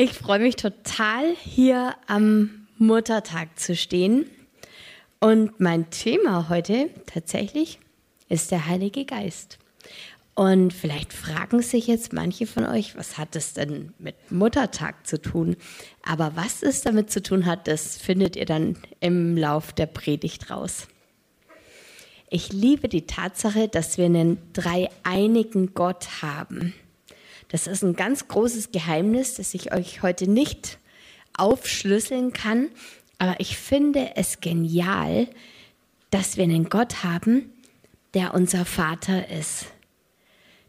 Ich 0.00 0.12
freue 0.12 0.38
mich 0.38 0.54
total, 0.54 1.34
hier 1.34 1.96
am 2.06 2.68
Muttertag 2.78 3.58
zu 3.58 3.74
stehen. 3.74 4.26
Und 5.18 5.58
mein 5.58 5.90
Thema 5.90 6.48
heute 6.48 6.88
tatsächlich 7.06 7.80
ist 8.28 8.52
der 8.52 8.66
Heilige 8.66 9.04
Geist. 9.04 9.58
Und 10.36 10.72
vielleicht 10.72 11.12
fragen 11.12 11.62
sich 11.62 11.88
jetzt 11.88 12.12
manche 12.12 12.46
von 12.46 12.64
euch, 12.64 12.96
was 12.96 13.18
hat 13.18 13.34
es 13.34 13.54
denn 13.54 13.92
mit 13.98 14.14
Muttertag 14.30 15.04
zu 15.04 15.20
tun? 15.20 15.56
Aber 16.04 16.36
was 16.36 16.62
es 16.62 16.82
damit 16.82 17.10
zu 17.10 17.20
tun 17.20 17.44
hat, 17.44 17.66
das 17.66 17.96
findet 17.96 18.36
ihr 18.36 18.46
dann 18.46 18.78
im 19.00 19.36
Lauf 19.36 19.72
der 19.72 19.86
Predigt 19.86 20.48
raus. 20.48 20.86
Ich 22.30 22.52
liebe 22.52 22.88
die 22.88 23.08
Tatsache, 23.08 23.66
dass 23.66 23.98
wir 23.98 24.04
einen 24.04 24.38
dreieinigen 24.52 25.74
Gott 25.74 26.22
haben. 26.22 26.72
Das 27.48 27.66
ist 27.66 27.82
ein 27.82 27.96
ganz 27.96 28.28
großes 28.28 28.72
Geheimnis, 28.72 29.34
das 29.34 29.54
ich 29.54 29.72
euch 29.72 30.02
heute 30.02 30.28
nicht 30.28 30.78
aufschlüsseln 31.36 32.32
kann. 32.32 32.68
Aber 33.18 33.36
ich 33.38 33.56
finde 33.56 34.12
es 34.16 34.40
genial, 34.40 35.28
dass 36.10 36.36
wir 36.36 36.44
einen 36.44 36.68
Gott 36.68 37.02
haben, 37.04 37.52
der 38.14 38.34
unser 38.34 38.64
Vater 38.64 39.28
ist 39.28 39.66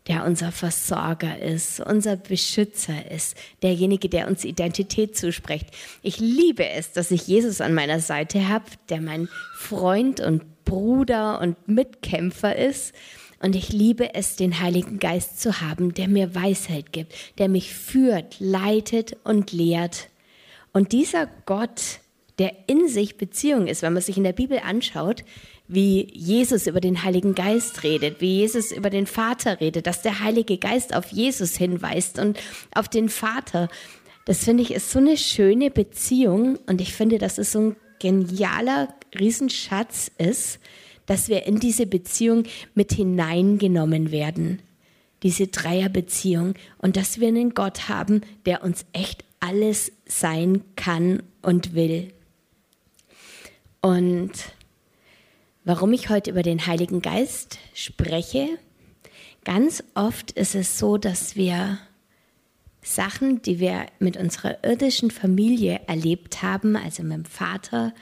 der 0.10 0.26
unser 0.26 0.52
Versorger 0.52 1.40
ist, 1.40 1.80
unser 1.80 2.16
Beschützer 2.16 3.12
ist, 3.12 3.38
derjenige, 3.62 4.10
der 4.10 4.27
uns 4.27 4.44
Identität 4.44 5.16
zuspricht. 5.16 5.68
Ich 6.02 6.20
liebe 6.20 6.68
es, 6.68 6.91
dass 6.91 7.12
ich 7.12 7.27
Jesus 7.27 7.62
an 7.62 7.76
meiner 7.76 8.00
Seite 8.00 8.50
habe, 8.50 8.66
der 8.90 9.02
mein 9.02 9.30
Freund 9.55 10.20
und 10.20 10.66
Bruder 10.66 11.40
und 11.40 11.68
Mitkämpfer 11.68 12.55
ist. 12.55 12.94
Und 13.41 13.55
ich 13.55 13.71
liebe 13.71 14.13
es, 14.16 14.35
den 14.35 14.59
Heiligen 14.59 14.99
Geist 14.99 15.40
zu 15.40 15.62
haben, 15.62 15.93
der 15.93 16.07
mir 16.07 16.35
Weisheit 16.35 16.91
gibt, 16.91 17.13
der 17.37 17.48
mich 17.48 17.73
führt, 17.73 18.35
leitet 18.40 19.18
und 19.23 19.51
lehrt. 19.51 20.09
Und 20.73 20.91
dieser 20.91 21.27
Gott, 21.46 21.99
der 22.37 22.54
in 22.68 22.87
sich 22.87 23.18
Beziehung 23.18 23.68
ist, 23.68 23.81
wenn 23.81 23.93
man 23.93 24.01
sich 24.01 24.18
in 24.18 24.23
der 24.23 24.34
Bibel 24.34 24.59
anschaut, 24.59 25.23
wie 25.68 26.07
Jesus 26.13 26.68
über 26.68 26.81
den 26.81 27.04
Heiligen 27.04 27.35
Geist 27.35 27.84
redet, 27.84 28.21
wie 28.21 28.40
Jesus 28.40 28.71
über 28.71 28.90
den 28.90 29.05
Vater 29.05 29.62
redet, 29.62 29.87
dass 29.87 30.01
der 30.01 30.20
Heilige 30.20 30.57
Geist 30.57 30.96
auf 30.96 31.07
Jesus 31.12 31.55
hinweist 31.55 32.18
und 32.18 32.40
auf 32.74 32.90
den 32.90 33.07
Vater. 33.07 33.70
Das 34.26 34.43
finde 34.43 34.63
ich 34.63 34.71
ist 34.71 34.91
so 34.91 34.99
eine 34.99 35.15
schöne 35.15 35.70
Beziehung 35.70 36.57
und 36.65 36.81
ich 36.81 36.93
finde, 36.93 37.20
dass 37.20 37.37
es 37.37 37.51
so 37.51 37.59
ein 37.59 37.76
genialer 37.99 38.93
Riesenschatz 39.18 40.12
ist, 40.18 40.59
dass 41.10 41.27
wir 41.27 41.46
in 41.46 41.60
diese 41.60 41.85
Beziehung 41.85 42.43
mit 42.76 42.93
hineingenommen 42.93 44.12
werden. 44.12 44.62
Diese 45.24 45.48
Dreierbeziehung 45.48 46.54
und 46.77 46.96
dass 46.96 47.20
wir 47.20 47.27
einen 47.27 47.54
Gott 47.54 47.90
haben, 47.90 48.21
der 48.46 48.63
uns 48.63 48.85
echt 48.93 49.26
alles 49.40 49.91
sein 50.05 50.62
kann 50.76 51.24
und 51.41 51.74
will. 51.74 52.13
Und 53.82 54.32
Warum 55.70 55.93
ich 55.93 56.10
heute 56.10 56.32
über 56.32 56.41
den 56.41 56.65
Heiligen 56.65 56.99
Geist 56.99 57.60
spreche, 57.76 58.48
ganz 59.43 59.84
oft 59.93 60.32
ist 60.32 60.55
es 60.55 60.80
so, 60.80 60.98
dass 60.98 61.35
wir 61.35 61.77
Sachen, 62.82 63.43
die 63.43 63.60
wir 63.60 63.85
mit 63.99 64.18
unserer 64.18 64.63
irdischen 64.63 65.12
Familie 65.12 65.81
erlebt 65.85 66.41
haben, 66.41 66.75
also 66.75 67.03
mit 67.03 67.18
dem 67.18 67.25
Vater, 67.25 67.94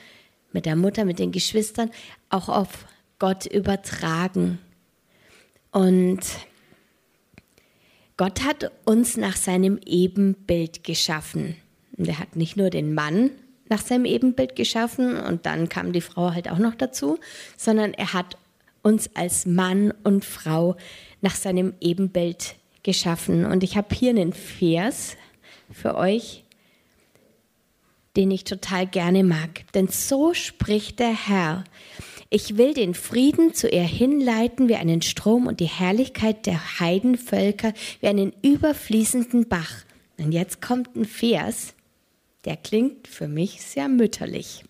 mit 0.53 0.66
der 0.66 0.78
Mutter, 0.78 1.03
mit 1.03 1.19
den 1.19 1.33
Geschwistern, 1.33 1.91
auch 2.30 2.47
auf 2.47 2.85
Gott 3.19 3.45
übertragen. 3.45 4.59
Und 5.71 6.19
Gott 8.17 8.43
hat 8.43 8.71
uns 8.85 9.17
nach 9.17 9.35
seinem 9.35 9.79
Ebenbild 9.85 10.83
geschaffen. 10.83 11.56
Und 11.97 12.07
er 12.07 12.19
hat 12.19 12.35
nicht 12.35 12.57
nur 12.57 12.69
den 12.69 12.94
Mann 12.94 13.31
nach 13.69 13.81
seinem 13.81 14.06
Ebenbild 14.06 14.56
geschaffen 14.56 15.17
und 15.17 15.45
dann 15.45 15.67
kam 15.67 15.91
die 15.91 16.01
Frau 16.01 16.33
halt 16.33 16.50
auch 16.50 16.57
noch 16.57 16.75
dazu, 16.75 17.19
sondern 17.57 17.94
er 17.94 18.13
hat 18.13 18.38
uns 18.81 19.09
als 19.16 19.45
Mann 19.45 19.94
und 20.03 20.23
Frau 20.23 20.77
nach 21.22 21.35
seinem 21.35 21.73
Ebenbild 21.81 22.56
geschaffen. 22.83 23.45
Und 23.45 23.63
ich 23.63 23.75
habe 23.75 23.94
hier 23.94 24.11
einen 24.11 24.33
Vers 24.33 25.17
für 25.72 25.95
euch, 25.95 26.45
den 28.16 28.31
ich 28.31 28.45
total 28.45 28.88
gerne 28.88 29.23
mag. 29.23 29.66
Denn 29.73 29.89
so 29.89 30.33
spricht 30.33 31.00
der 31.00 31.13
Herr. 31.13 31.66
Ich 32.29 32.57
will 32.57 32.73
den 32.73 32.93
Frieden 32.93 33.53
zu 33.53 33.69
ihr 33.69 33.83
hinleiten 33.83 34.67
wie 34.67 34.75
einen 34.75 35.01
Strom 35.01 35.47
und 35.47 35.59
die 35.59 35.65
Herrlichkeit 35.65 36.45
der 36.45 36.79
Heidenvölker 36.79 37.73
wie 38.01 38.07
einen 38.07 38.33
überfließenden 38.41 39.47
Bach. 39.47 39.85
Und 40.17 40.31
jetzt 40.33 40.61
kommt 40.61 40.95
ein 40.95 41.05
Vers, 41.05 41.73
der 42.43 42.57
klingt 42.57 43.07
für 43.07 43.27
mich 43.27 43.61
sehr 43.61 43.88
mütterlich. 43.88 44.65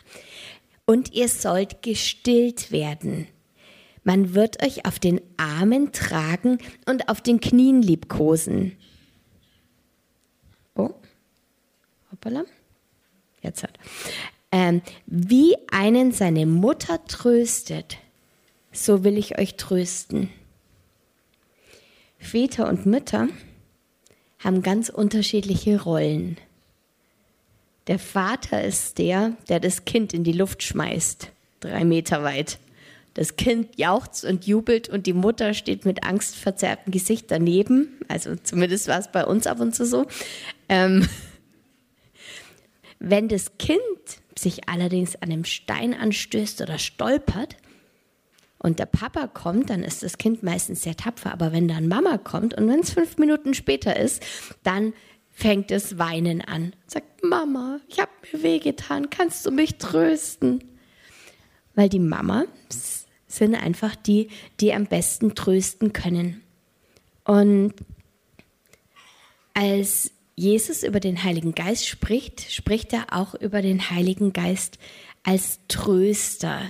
Und 0.85 1.13
ihr 1.13 1.29
sollt 1.29 1.81
gestillt 1.81 2.71
werden. 2.71 3.27
Man 4.03 4.33
wird 4.35 4.63
euch 4.63 4.85
auf 4.85 4.99
den 4.99 5.19
Armen 5.35 5.91
tragen 5.91 6.59
und 6.85 7.09
auf 7.09 7.21
den 7.21 7.41
Knien 7.41 7.81
liebkosen. 7.81 8.77
Oh, 10.75 10.91
hoppala. 12.11 12.45
Jetzt 13.41 13.63
hat. 13.63 13.77
Ähm, 14.51 14.81
wie 15.05 15.55
einen 15.71 16.11
seine 16.11 16.45
Mutter 16.45 17.03
tröstet, 17.05 17.97
so 18.71 19.03
will 19.03 19.17
ich 19.17 19.37
euch 19.37 19.55
trösten. 19.55 20.29
Väter 22.17 22.67
und 22.67 22.85
Mütter 22.85 23.27
haben 24.39 24.61
ganz 24.61 24.89
unterschiedliche 24.89 25.81
Rollen. 25.81 26.37
Der 27.87 27.99
Vater 27.99 28.63
ist 28.63 28.97
der, 28.97 29.33
der 29.49 29.59
das 29.59 29.85
Kind 29.85 30.13
in 30.13 30.23
die 30.23 30.33
Luft 30.33 30.63
schmeißt, 30.63 31.31
drei 31.61 31.85
Meter 31.85 32.23
weit. 32.23 32.59
Das 33.13 33.35
Kind 33.35 33.79
jauchzt 33.79 34.25
und 34.25 34.45
jubelt 34.45 34.89
und 34.89 35.07
die 35.07 35.13
Mutter 35.13 35.55
steht 35.55 35.85
mit 35.85 36.03
angstverzerrtem 36.03 36.91
Gesicht 36.91 37.31
daneben. 37.31 37.99
Also 38.07 38.35
zumindest 38.35 38.87
war 38.87 38.99
es 38.99 39.11
bei 39.11 39.25
uns 39.25 39.47
ab 39.47 39.59
und 39.59 39.73
zu 39.73 39.85
so. 39.85 40.05
Ähm, 40.69 41.07
wenn 42.99 43.27
das 43.27 43.57
Kind 43.57 43.79
sich 44.37 44.69
allerdings 44.69 45.15
an 45.15 45.31
einem 45.31 45.45
Stein 45.45 45.93
anstößt 45.93 46.61
oder 46.61 46.77
stolpert 46.77 47.57
und 48.59 48.79
der 48.79 48.85
Papa 48.85 49.27
kommt, 49.27 49.69
dann 49.69 49.83
ist 49.83 50.03
das 50.03 50.17
Kind 50.17 50.43
meistens 50.43 50.81
sehr 50.81 50.97
tapfer. 50.97 51.31
Aber 51.31 51.51
wenn 51.51 51.67
dann 51.67 51.87
Mama 51.87 52.17
kommt 52.17 52.55
und 52.55 52.67
wenn 52.67 52.79
es 52.79 52.91
fünf 52.91 53.17
Minuten 53.17 53.53
später 53.53 53.97
ist, 53.97 54.23
dann 54.63 54.93
fängt 55.29 55.69
es 55.69 55.99
Weinen 55.99 56.41
an. 56.41 56.73
Sagt, 56.87 57.23
Mama, 57.23 57.79
ich 57.87 57.99
habe 57.99 58.11
mir 58.31 58.43
wehgetan, 58.43 59.09
kannst 59.09 59.45
du 59.45 59.51
mich 59.51 59.77
trösten? 59.77 60.63
Weil 61.75 61.89
die 61.89 61.99
Mama 61.99 62.45
sind 63.27 63.53
einfach 63.53 63.95
die, 63.95 64.29
die 64.59 64.73
am 64.73 64.85
besten 64.85 65.35
trösten 65.35 65.93
können. 65.93 66.41
Und 67.23 67.73
als 69.53 70.11
Jesus 70.39 70.83
über 70.83 70.99
den 70.99 71.23
Heiligen 71.23 71.55
Geist 71.55 71.87
spricht, 71.87 72.51
spricht 72.51 72.93
er 72.93 73.07
auch 73.09 73.33
über 73.33 73.63
den 73.63 73.89
Heiligen 73.89 74.33
Geist 74.33 74.77
als 75.23 75.59
Tröster, 75.67 76.61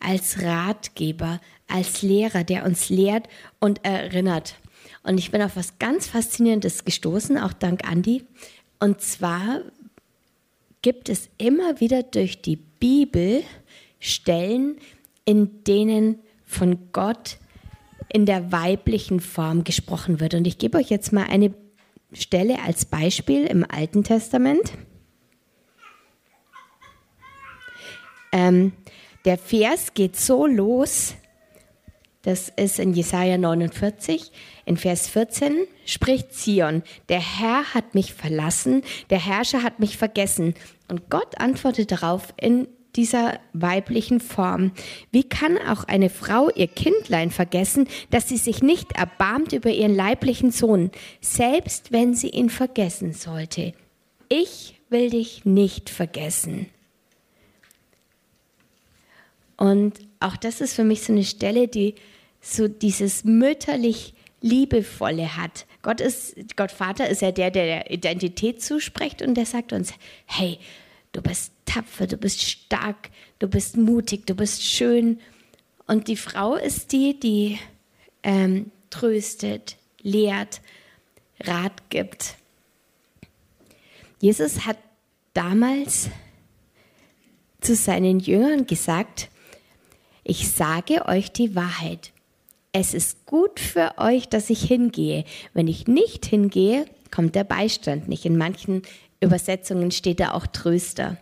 als 0.00 0.42
Ratgeber, 0.42 1.38
als 1.68 2.00
Lehrer, 2.00 2.44
der 2.44 2.64
uns 2.64 2.88
lehrt 2.88 3.28
und 3.60 3.84
erinnert. 3.84 4.54
Und 5.02 5.18
ich 5.18 5.30
bin 5.30 5.42
auf 5.42 5.54
was 5.54 5.78
ganz 5.78 6.06
Faszinierendes 6.06 6.86
gestoßen, 6.86 7.36
auch 7.36 7.52
dank 7.52 7.86
Andi. 7.86 8.24
Und 8.80 9.02
zwar 9.02 9.60
gibt 10.80 11.10
es 11.10 11.28
immer 11.36 11.80
wieder 11.80 12.02
durch 12.04 12.40
die 12.40 12.56
Bibel 12.56 13.42
Stellen, 14.00 14.76
in 15.26 15.62
denen 15.64 16.20
von 16.46 16.90
Gott 16.92 17.36
in 18.10 18.24
der 18.24 18.50
weiblichen 18.50 19.20
Form 19.20 19.62
gesprochen 19.64 20.20
wird. 20.20 20.32
Und 20.34 20.46
ich 20.46 20.56
gebe 20.56 20.78
euch 20.78 20.88
jetzt 20.88 21.12
mal 21.12 21.24
eine 21.24 21.52
Stelle 22.14 22.62
als 22.62 22.84
Beispiel 22.84 23.46
im 23.46 23.64
Alten 23.68 24.04
Testament. 24.04 24.72
Ähm, 28.32 28.72
der 29.24 29.38
Vers 29.38 29.94
geht 29.94 30.16
so 30.16 30.46
los, 30.46 31.14
das 32.22 32.48
ist 32.48 32.78
in 32.78 32.94
Jesaja 32.94 33.36
49. 33.36 34.32
In 34.64 34.76
Vers 34.76 35.08
14 35.08 35.66
spricht 35.84 36.32
Zion, 36.32 36.82
der 37.10 37.20
Herr 37.20 37.74
hat 37.74 37.94
mich 37.94 38.14
verlassen, 38.14 38.82
der 39.10 39.24
Herrscher 39.24 39.62
hat 39.62 39.78
mich 39.78 39.98
vergessen. 39.98 40.54
Und 40.88 41.10
Gott 41.10 41.38
antwortet 41.38 41.92
darauf 41.92 42.32
in 42.40 42.66
dieser 42.96 43.38
weiblichen 43.52 44.20
Form. 44.20 44.72
Wie 45.10 45.24
kann 45.24 45.58
auch 45.58 45.84
eine 45.84 46.10
Frau 46.10 46.50
ihr 46.50 46.68
Kindlein 46.68 47.30
vergessen, 47.30 47.88
dass 48.10 48.28
sie 48.28 48.36
sich 48.36 48.62
nicht 48.62 48.92
erbarmt 48.92 49.52
über 49.52 49.70
ihren 49.70 49.94
leiblichen 49.94 50.50
Sohn, 50.50 50.90
selbst 51.20 51.92
wenn 51.92 52.14
sie 52.14 52.30
ihn 52.30 52.50
vergessen 52.50 53.12
sollte? 53.12 53.72
Ich 54.28 54.80
will 54.90 55.10
dich 55.10 55.44
nicht 55.44 55.90
vergessen. 55.90 56.66
Und 59.56 60.00
auch 60.20 60.36
das 60.36 60.60
ist 60.60 60.74
für 60.74 60.84
mich 60.84 61.02
so 61.02 61.12
eine 61.12 61.24
Stelle, 61.24 61.68
die 61.68 61.94
so 62.40 62.68
dieses 62.68 63.24
mütterlich 63.24 64.14
Liebevolle 64.40 65.36
hat. 65.38 65.64
Gott 65.80 66.02
ist, 66.02 66.36
Gott 66.56 66.70
Vater 66.70 67.08
ist 67.08 67.22
ja 67.22 67.32
der, 67.32 67.50
der 67.50 67.64
der 67.64 67.90
Identität 67.90 68.62
zuspricht 68.62 69.22
und 69.22 69.34
der 69.34 69.46
sagt 69.46 69.72
uns, 69.72 69.94
hey, 70.26 70.58
du 71.12 71.22
bist 71.22 71.53
tapfer, 71.64 72.06
du 72.06 72.16
bist 72.16 72.42
stark, 72.42 73.10
du 73.38 73.48
bist 73.48 73.76
mutig, 73.76 74.26
du 74.26 74.34
bist 74.34 74.62
schön. 74.62 75.20
Und 75.86 76.08
die 76.08 76.16
Frau 76.16 76.54
ist 76.54 76.92
die, 76.92 77.18
die 77.18 77.58
ähm, 78.22 78.70
tröstet, 78.90 79.76
lehrt, 80.00 80.60
Rat 81.40 81.90
gibt. 81.90 82.36
Jesus 84.20 84.64
hat 84.66 84.78
damals 85.34 86.08
zu 87.60 87.74
seinen 87.74 88.20
Jüngern 88.20 88.66
gesagt, 88.66 89.28
ich 90.22 90.50
sage 90.50 91.06
euch 91.06 91.32
die 91.32 91.54
Wahrheit. 91.54 92.12
Es 92.72 92.94
ist 92.94 93.26
gut 93.26 93.60
für 93.60 93.98
euch, 93.98 94.28
dass 94.28 94.50
ich 94.50 94.62
hingehe. 94.62 95.24
Wenn 95.52 95.68
ich 95.68 95.86
nicht 95.86 96.26
hingehe, 96.26 96.86
kommt 97.10 97.34
der 97.34 97.44
Beistand 97.44 98.08
nicht. 98.08 98.24
In 98.24 98.36
manchen 98.36 98.82
Übersetzungen 99.20 99.90
steht 99.90 100.20
da 100.20 100.32
auch 100.32 100.46
Tröster. 100.46 101.18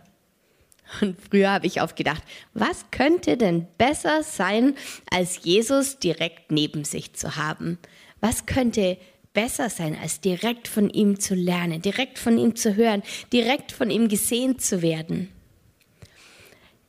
Und 1.01 1.17
früher 1.29 1.51
habe 1.51 1.67
ich 1.67 1.81
oft 1.81 1.95
gedacht, 1.95 2.23
was 2.53 2.85
könnte 2.91 3.37
denn 3.37 3.67
besser 3.77 4.23
sein, 4.23 4.75
als 5.11 5.43
Jesus 5.43 5.99
direkt 5.99 6.51
neben 6.51 6.83
sich 6.83 7.13
zu 7.13 7.35
haben? 7.35 7.77
Was 8.21 8.45
könnte 8.45 8.97
besser 9.33 9.69
sein, 9.69 9.97
als 9.99 10.21
direkt 10.21 10.67
von 10.67 10.89
ihm 10.89 11.19
zu 11.19 11.35
lernen, 11.35 11.81
direkt 11.81 12.19
von 12.19 12.37
ihm 12.37 12.55
zu 12.55 12.75
hören, 12.75 13.03
direkt 13.31 13.71
von 13.71 13.89
ihm 13.89 14.07
gesehen 14.07 14.59
zu 14.59 14.81
werden? 14.81 15.29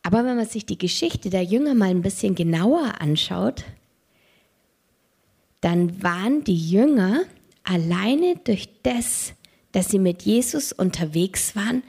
Aber 0.03 0.25
wenn 0.25 0.37
man 0.37 0.47
sich 0.47 0.67
die 0.67 0.79
Geschichte 0.79 1.31
der 1.31 1.43
Jünger 1.43 1.75
mal 1.75 1.89
ein 1.89 2.03
bisschen 2.03 2.35
genauer 2.35 3.01
anschaut, 3.01 3.65
dann 5.63 6.03
waren 6.03 6.45
die 6.45 6.59
Jünger 6.59 7.23
alleine 7.63 8.37
durch 8.45 8.69
das, 8.83 9.33
dass 9.73 9.89
sie 9.89 9.99
mit 9.99 10.23
Jesus 10.23 10.73
unterwegs 10.73 11.57
waren, 11.57 11.83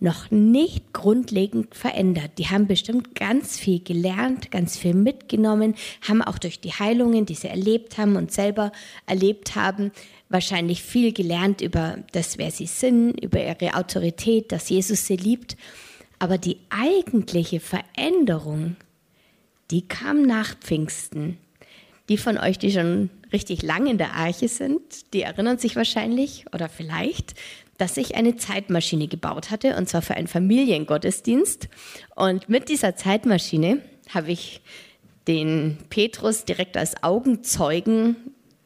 noch 0.00 0.30
nicht 0.30 0.92
grundlegend 0.92 1.74
verändert. 1.74 2.32
Die 2.38 2.46
haben 2.46 2.66
bestimmt 2.66 3.14
ganz 3.14 3.58
viel 3.58 3.82
gelernt, 3.82 4.50
ganz 4.50 4.76
viel 4.78 4.94
mitgenommen, 4.94 5.74
haben 6.06 6.22
auch 6.22 6.38
durch 6.38 6.60
die 6.60 6.72
Heilungen, 6.72 7.26
die 7.26 7.34
sie 7.34 7.48
erlebt 7.48 7.98
haben 7.98 8.16
und 8.16 8.30
selber 8.30 8.70
erlebt 9.06 9.56
haben, 9.56 9.90
wahrscheinlich 10.28 10.82
viel 10.82 11.12
gelernt 11.12 11.60
über 11.60 11.98
das, 12.12 12.38
wer 12.38 12.50
sie 12.50 12.66
sind, 12.66 13.18
über 13.22 13.42
ihre 13.42 13.74
Autorität, 13.74 14.52
dass 14.52 14.68
Jesus 14.68 15.06
sie 15.06 15.16
liebt. 15.16 15.56
Aber 16.18 16.38
die 16.38 16.58
eigentliche 16.70 17.60
Veränderung, 17.60 18.76
die 19.70 19.82
kam 19.82 20.22
nach 20.22 20.54
Pfingsten. 20.56 21.38
Die 22.08 22.16
von 22.16 22.38
euch, 22.38 22.58
die 22.58 22.70
schon 22.70 23.10
richtig 23.32 23.62
lang 23.62 23.86
in 23.86 23.98
der 23.98 24.14
Arche 24.14 24.48
sind, 24.48 25.12
die 25.12 25.22
erinnern 25.22 25.58
sich 25.58 25.76
wahrscheinlich 25.76 26.46
oder 26.54 26.68
vielleicht, 26.68 27.34
dass 27.78 27.96
ich 27.96 28.16
eine 28.16 28.36
Zeitmaschine 28.36 29.08
gebaut 29.08 29.50
hatte, 29.50 29.76
und 29.76 29.88
zwar 29.88 30.02
für 30.02 30.14
einen 30.14 30.26
Familiengottesdienst. 30.28 31.68
Und 32.14 32.48
mit 32.48 32.68
dieser 32.68 32.96
Zeitmaschine 32.96 33.80
habe 34.12 34.32
ich 34.32 34.60
den 35.26 35.78
Petrus 35.88 36.44
direkt 36.44 36.76
als 36.76 37.02
Augenzeugen 37.02 38.16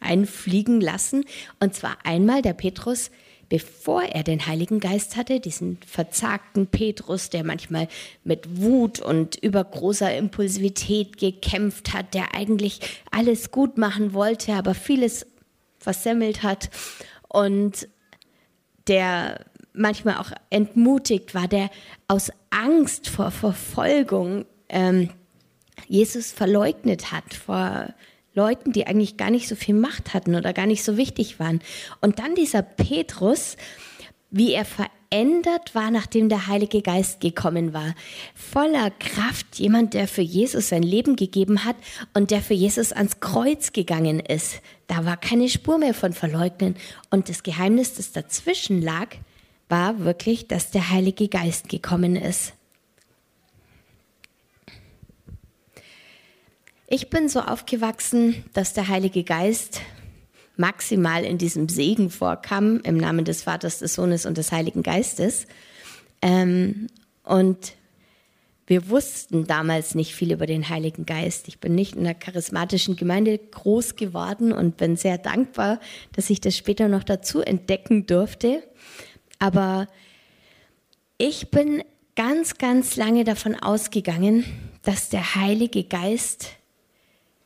einfliegen 0.00 0.80
lassen. 0.80 1.24
Und 1.60 1.74
zwar 1.74 1.98
einmal 2.04 2.40
der 2.42 2.54
Petrus, 2.54 3.10
bevor 3.48 4.02
er 4.02 4.22
den 4.22 4.46
Heiligen 4.46 4.80
Geist 4.80 5.16
hatte, 5.16 5.40
diesen 5.40 5.78
verzagten 5.86 6.68
Petrus, 6.68 7.28
der 7.28 7.44
manchmal 7.44 7.88
mit 8.24 8.62
Wut 8.62 9.00
und 9.00 9.36
übergroßer 9.36 10.16
Impulsivität 10.16 11.18
gekämpft 11.18 11.92
hat, 11.92 12.14
der 12.14 12.34
eigentlich 12.34 12.80
alles 13.10 13.50
gut 13.50 13.76
machen 13.76 14.14
wollte, 14.14 14.54
aber 14.54 14.74
vieles 14.74 15.26
versemmelt 15.78 16.42
hat. 16.42 16.70
Und 17.28 17.88
der 18.88 19.44
manchmal 19.72 20.16
auch 20.16 20.30
entmutigt 20.50 21.34
war, 21.34 21.48
der 21.48 21.70
aus 22.08 22.30
Angst 22.50 23.08
vor 23.08 23.30
Verfolgung 23.30 24.44
ähm, 24.68 25.10
Jesus 25.88 26.30
verleugnet 26.30 27.12
hat 27.12 27.34
vor 27.34 27.94
Leuten, 28.34 28.72
die 28.72 28.86
eigentlich 28.86 29.16
gar 29.16 29.30
nicht 29.30 29.48
so 29.48 29.54
viel 29.54 29.74
Macht 29.74 30.14
hatten 30.14 30.34
oder 30.34 30.52
gar 30.52 30.66
nicht 30.66 30.84
so 30.84 30.96
wichtig 30.96 31.38
waren. 31.38 31.60
Und 32.00 32.18
dann 32.18 32.34
dieser 32.34 32.62
Petrus, 32.62 33.56
wie 34.30 34.52
er 34.52 34.64
verändert 34.64 35.74
war, 35.74 35.90
nachdem 35.90 36.30
der 36.30 36.46
Heilige 36.46 36.80
Geist 36.80 37.20
gekommen 37.20 37.74
war. 37.74 37.94
Voller 38.34 38.90
Kraft, 38.90 39.58
jemand, 39.58 39.92
der 39.92 40.08
für 40.08 40.22
Jesus 40.22 40.70
sein 40.70 40.82
Leben 40.82 41.16
gegeben 41.16 41.64
hat 41.64 41.76
und 42.14 42.30
der 42.30 42.40
für 42.40 42.54
Jesus 42.54 42.92
ans 42.92 43.20
Kreuz 43.20 43.72
gegangen 43.72 44.20
ist. 44.20 44.62
Da 44.92 45.06
war 45.06 45.16
keine 45.16 45.48
Spur 45.48 45.78
mehr 45.78 45.94
von 45.94 46.12
Verleugnen. 46.12 46.76
Und 47.08 47.30
das 47.30 47.42
Geheimnis, 47.42 47.94
das 47.94 48.12
dazwischen 48.12 48.82
lag, 48.82 49.16
war 49.70 50.00
wirklich, 50.00 50.48
dass 50.48 50.70
der 50.70 50.90
Heilige 50.90 51.28
Geist 51.28 51.70
gekommen 51.70 52.14
ist. 52.14 52.52
Ich 56.88 57.08
bin 57.08 57.30
so 57.30 57.40
aufgewachsen, 57.40 58.44
dass 58.52 58.74
der 58.74 58.88
Heilige 58.88 59.24
Geist 59.24 59.80
maximal 60.58 61.24
in 61.24 61.38
diesem 61.38 61.70
Segen 61.70 62.10
vorkam, 62.10 62.80
im 62.84 62.98
Namen 62.98 63.24
des 63.24 63.44
Vaters, 63.44 63.78
des 63.78 63.94
Sohnes 63.94 64.26
und 64.26 64.36
des 64.36 64.52
Heiligen 64.52 64.82
Geistes. 64.82 65.46
Ähm, 66.20 66.88
und 67.24 67.72
wir 68.66 68.88
wussten 68.88 69.46
damals 69.46 69.94
nicht 69.94 70.14
viel 70.14 70.32
über 70.32 70.46
den 70.46 70.68
Heiligen 70.68 71.04
Geist. 71.04 71.48
Ich 71.48 71.58
bin 71.58 71.74
nicht 71.74 71.94
in 71.94 72.00
einer 72.00 72.14
charismatischen 72.14 72.96
Gemeinde 72.96 73.36
groß 73.38 73.96
geworden 73.96 74.52
und 74.52 74.76
bin 74.76 74.96
sehr 74.96 75.18
dankbar, 75.18 75.80
dass 76.12 76.30
ich 76.30 76.40
das 76.40 76.56
später 76.56 76.88
noch 76.88 77.04
dazu 77.04 77.40
entdecken 77.40 78.06
durfte. 78.06 78.62
Aber 79.38 79.88
ich 81.18 81.50
bin 81.50 81.82
ganz, 82.14 82.58
ganz 82.58 82.96
lange 82.96 83.24
davon 83.24 83.56
ausgegangen, 83.56 84.44
dass 84.82 85.08
der 85.08 85.34
Heilige 85.34 85.84
Geist 85.84 86.50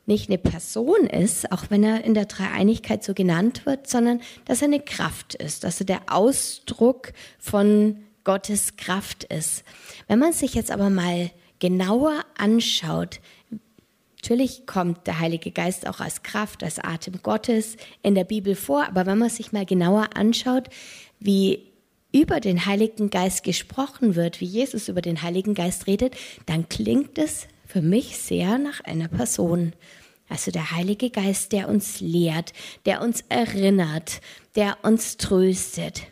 nicht 0.07 0.29
eine 0.29 0.39
Person 0.39 1.07
ist, 1.07 1.51
auch 1.51 1.65
wenn 1.69 1.83
er 1.83 2.05
in 2.05 2.15
der 2.15 2.27
Dreieinigkeit 2.27 3.03
so 3.03 3.13
genannt 3.13 3.67
wird, 3.67 3.89
sondern 3.89 4.21
dass 4.45 4.63
er 4.63 4.69
eine 4.69 4.81
Kraft 4.81 5.35
ist, 5.35 5.65
dass 5.65 5.81
er 5.81 5.87
der 5.87 6.03
Ausdruck 6.07 7.13
von 7.39 8.06
Gottes 8.27 8.77
Kraft 8.77 9.23
ist. 9.23 9.63
Wenn 10.09 10.19
man 10.19 10.33
sich 10.33 10.55
jetzt 10.55 10.73
aber 10.73 10.91
mal 10.91 11.31
genauer 11.61 12.25
anschaut, 12.37 13.21
natürlich 14.21 14.67
kommt 14.67 15.07
der 15.07 15.21
Heilige 15.21 15.53
Geist 15.53 15.87
auch 15.87 16.01
als 16.01 16.25
Kraft, 16.25 16.65
als 16.65 16.81
Atem 16.81 17.23
Gottes 17.23 17.77
in 18.03 18.17
der 18.17 18.25
Bibel 18.25 18.57
vor, 18.57 18.85
aber 18.89 19.07
wenn 19.07 19.19
man 19.19 19.31
sich 19.31 19.53
mal 19.53 19.65
genauer 19.65 20.17
anschaut, 20.17 20.69
wie 21.21 21.71
über 22.13 22.41
den 22.41 22.67
Heiligen 22.67 23.11
Geist 23.11 23.45
gesprochen 23.45 24.17
wird, 24.17 24.41
wie 24.41 24.47
Jesus 24.47 24.89
über 24.89 25.03
den 25.03 25.23
Heiligen 25.23 25.55
Geist 25.55 25.87
redet, 25.87 26.17
dann 26.47 26.69
klingt 26.69 27.19
es 27.19 27.47
für 27.65 27.81
mich 27.81 28.19
sehr 28.19 28.59
nach 28.59 28.81
einer 28.81 29.07
Person. 29.07 29.73
Also 30.29 30.51
der 30.51 30.73
Heilige 30.73 31.11
Geist, 31.11 31.53
der 31.53 31.69
uns 31.69 32.01
lehrt, 32.01 32.53
der 32.87 33.03
uns 33.03 33.23
erinnert, 33.29 34.21
der 34.57 34.79
uns 34.83 35.17
tröstet. 35.17 36.09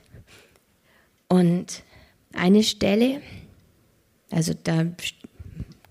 Und 1.27 1.83
eine 2.35 2.63
Stelle, 2.63 3.21
also 4.31 4.53
da 4.55 4.87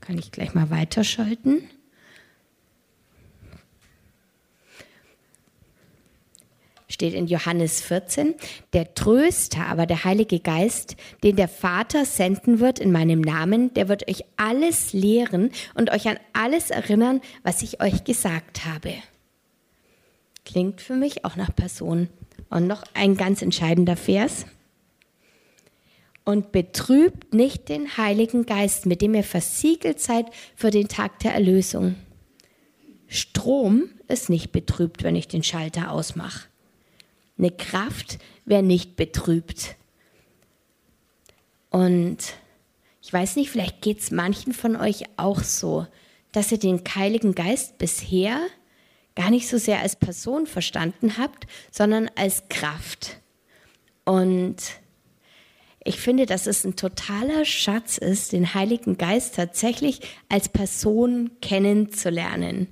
kann 0.02 0.18
ich 0.18 0.32
gleich 0.32 0.54
mal 0.54 0.70
weiterschalten. 0.70 1.70
steht 6.94 7.16
in 7.16 7.28
Johannes 7.28 7.82
14, 7.82 8.36
der 8.72 8.94
Tröster, 8.94 9.66
aber 9.68 9.86
der 9.86 10.04
Heilige 10.04 10.40
Geist, 10.40 10.96
den 11.24 11.36
der 11.36 11.48
Vater 11.48 12.06
senden 12.06 12.60
wird 12.60 12.80
in 12.80 12.92
meinem 12.92 13.20
Namen, 13.20 13.74
der 13.74 13.90
wird 13.90 14.08
euch 14.08 14.24
alles 14.38 14.94
lehren 14.94 15.52
und 15.74 15.92
euch 15.92 16.08
an 16.08 16.18
alles 16.34 16.70
erinnern, 16.70 17.20
was 17.44 17.62
ich 17.62 17.82
euch 17.82 18.04
gesagt 18.04 18.66
habe. 18.66 18.94
Klingt 20.46 20.82
für 20.82 20.96
mich 20.96 21.26
auch 21.26 21.36
nach 21.36 21.54
Person. 21.56 22.10
Und 22.50 22.68
noch 22.68 22.84
ein 22.94 23.18
ganz 23.18 23.42
entscheidender 23.42 23.96
Vers. 23.96 24.46
Und 26.26 26.52
betrübt 26.52 27.34
nicht 27.34 27.68
den 27.68 27.98
Heiligen 27.98 28.46
Geist, 28.46 28.86
mit 28.86 29.02
dem 29.02 29.14
ihr 29.14 29.24
versiegelt 29.24 30.00
seid 30.00 30.28
für 30.56 30.72
den 30.72 30.88
Tag 30.88 31.20
der 31.20 31.34
Erlösung. 31.34 31.96
Strom 33.08 33.90
ist 34.08 34.30
nicht 34.30 34.52
betrübt, 34.52 35.04
wenn 35.04 35.16
ich 35.16 35.28
den 35.28 35.44
Schalter 35.44 35.92
ausmache. 35.92 36.48
Eine 37.38 37.52
Kraft, 37.52 38.20
wer 38.46 38.62
nicht 38.62 38.96
betrübt. 38.96 39.76
Und 41.70 42.18
ich 43.02 43.12
weiß 43.12 43.36
nicht, 43.36 43.50
vielleicht 43.50 43.82
geht 43.82 44.00
es 44.00 44.12
manchen 44.12 44.54
von 44.54 44.76
euch 44.76 45.04
auch 45.18 45.42
so, 45.42 45.86
dass 46.32 46.52
ihr 46.52 46.58
den 46.58 46.82
Heiligen 46.96 47.36
Geist 47.36 47.78
bisher 47.78 48.40
gar 49.16 49.30
nicht 49.30 49.48
so 49.48 49.58
sehr 49.58 49.80
als 49.80 49.96
Person 49.96 50.48
verstanden 50.48 51.18
habt, 51.18 51.46
sondern 51.72 52.10
als 52.16 52.48
Kraft. 52.50 53.18
Und 54.06 54.58
ich 55.86 56.00
finde, 56.00 56.26
dass 56.26 56.48
es 56.48 56.64
ein 56.64 56.76
totaler 56.76 57.46
Schatz 57.46 57.98
ist, 57.98 58.32
den 58.32 58.54
Heiligen 58.54 58.98
Geist 58.98 59.36
tatsächlich 59.36 60.00
als 60.30 60.50
Person 60.50 61.32
kennenzulernen. 61.42 62.68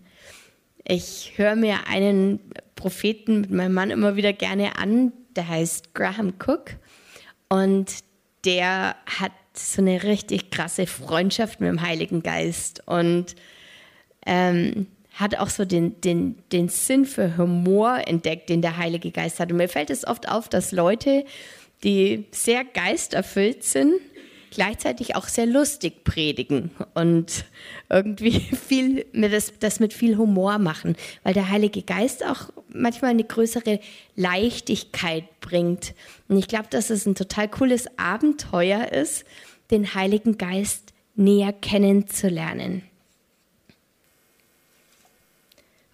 Ich 0.83 1.33
höre 1.35 1.55
mir 1.55 1.87
einen 1.87 2.39
Propheten 2.75 3.41
mit 3.41 3.51
meinem 3.51 3.73
Mann 3.73 3.91
immer 3.91 4.15
wieder 4.15 4.33
gerne 4.33 4.77
an. 4.77 5.13
Der 5.35 5.47
heißt 5.47 5.93
Graham 5.93 6.33
Cook 6.45 6.71
und 7.47 7.93
der 8.43 8.95
hat 9.05 9.31
so 9.53 9.81
eine 9.81 10.03
richtig 10.03 10.49
krasse 10.49 10.87
Freundschaft 10.87 11.59
mit 11.59 11.69
dem 11.69 11.81
Heiligen 11.81 12.23
Geist 12.23 12.81
und 12.87 13.35
ähm, 14.25 14.87
hat 15.13 15.37
auch 15.37 15.49
so 15.49 15.65
den, 15.65 15.99
den, 16.01 16.37
den 16.51 16.69
Sinn 16.69 17.05
für 17.05 17.37
Humor 17.37 18.01
entdeckt, 18.05 18.49
den 18.49 18.61
der 18.61 18.77
Heilige 18.77 19.11
Geist 19.11 19.39
hat. 19.39 19.51
Und 19.51 19.57
mir 19.57 19.67
fällt 19.67 19.89
es 19.89 20.07
oft 20.07 20.29
auf, 20.29 20.49
dass 20.49 20.71
Leute, 20.71 21.25
die 21.83 22.25
sehr 22.31 22.63
geisterfüllt 22.63 23.63
sind, 23.63 23.93
gleichzeitig 24.51 25.15
auch 25.15 25.27
sehr 25.27 25.45
lustig 25.45 26.03
predigen 26.03 26.71
und 26.93 27.45
irgendwie 27.89 28.39
viel 28.67 29.05
das, 29.13 29.53
das 29.59 29.79
mit 29.79 29.93
viel 29.93 30.17
Humor 30.17 30.59
machen, 30.59 30.95
weil 31.23 31.33
der 31.33 31.49
Heilige 31.49 31.81
Geist 31.81 32.25
auch 32.25 32.49
manchmal 32.67 33.11
eine 33.11 33.23
größere 33.23 33.79
Leichtigkeit 34.15 35.23
bringt. 35.39 35.95
Und 36.27 36.37
ich 36.37 36.47
glaube, 36.47 36.67
dass 36.69 36.89
es 36.89 37.05
ein 37.05 37.15
total 37.15 37.47
cooles 37.47 37.87
Abenteuer 37.97 38.91
ist, 38.91 39.25
den 39.71 39.93
Heiligen 39.95 40.37
Geist 40.37 40.93
näher 41.15 41.53
kennenzulernen. 41.53 42.83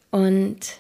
Und 0.10 0.79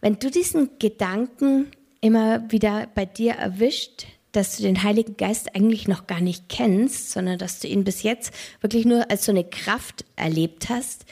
wenn 0.00 0.18
du 0.18 0.30
diesen 0.30 0.70
Gedanken 0.78 1.72
immer 2.00 2.50
wieder 2.50 2.88
bei 2.94 3.04
dir 3.06 3.32
erwischt, 3.32 4.06
dass 4.32 4.56
du 4.56 4.62
den 4.62 4.82
Heiligen 4.82 5.16
Geist 5.16 5.54
eigentlich 5.54 5.88
noch 5.88 6.06
gar 6.06 6.20
nicht 6.20 6.48
kennst, 6.48 7.10
sondern 7.10 7.38
dass 7.38 7.60
du 7.60 7.68
ihn 7.68 7.84
bis 7.84 8.02
jetzt 8.02 8.32
wirklich 8.60 8.84
nur 8.84 9.10
als 9.10 9.24
so 9.24 9.32
eine 9.32 9.44
Kraft 9.44 10.04
erlebt 10.16 10.68
hast, 10.68 11.04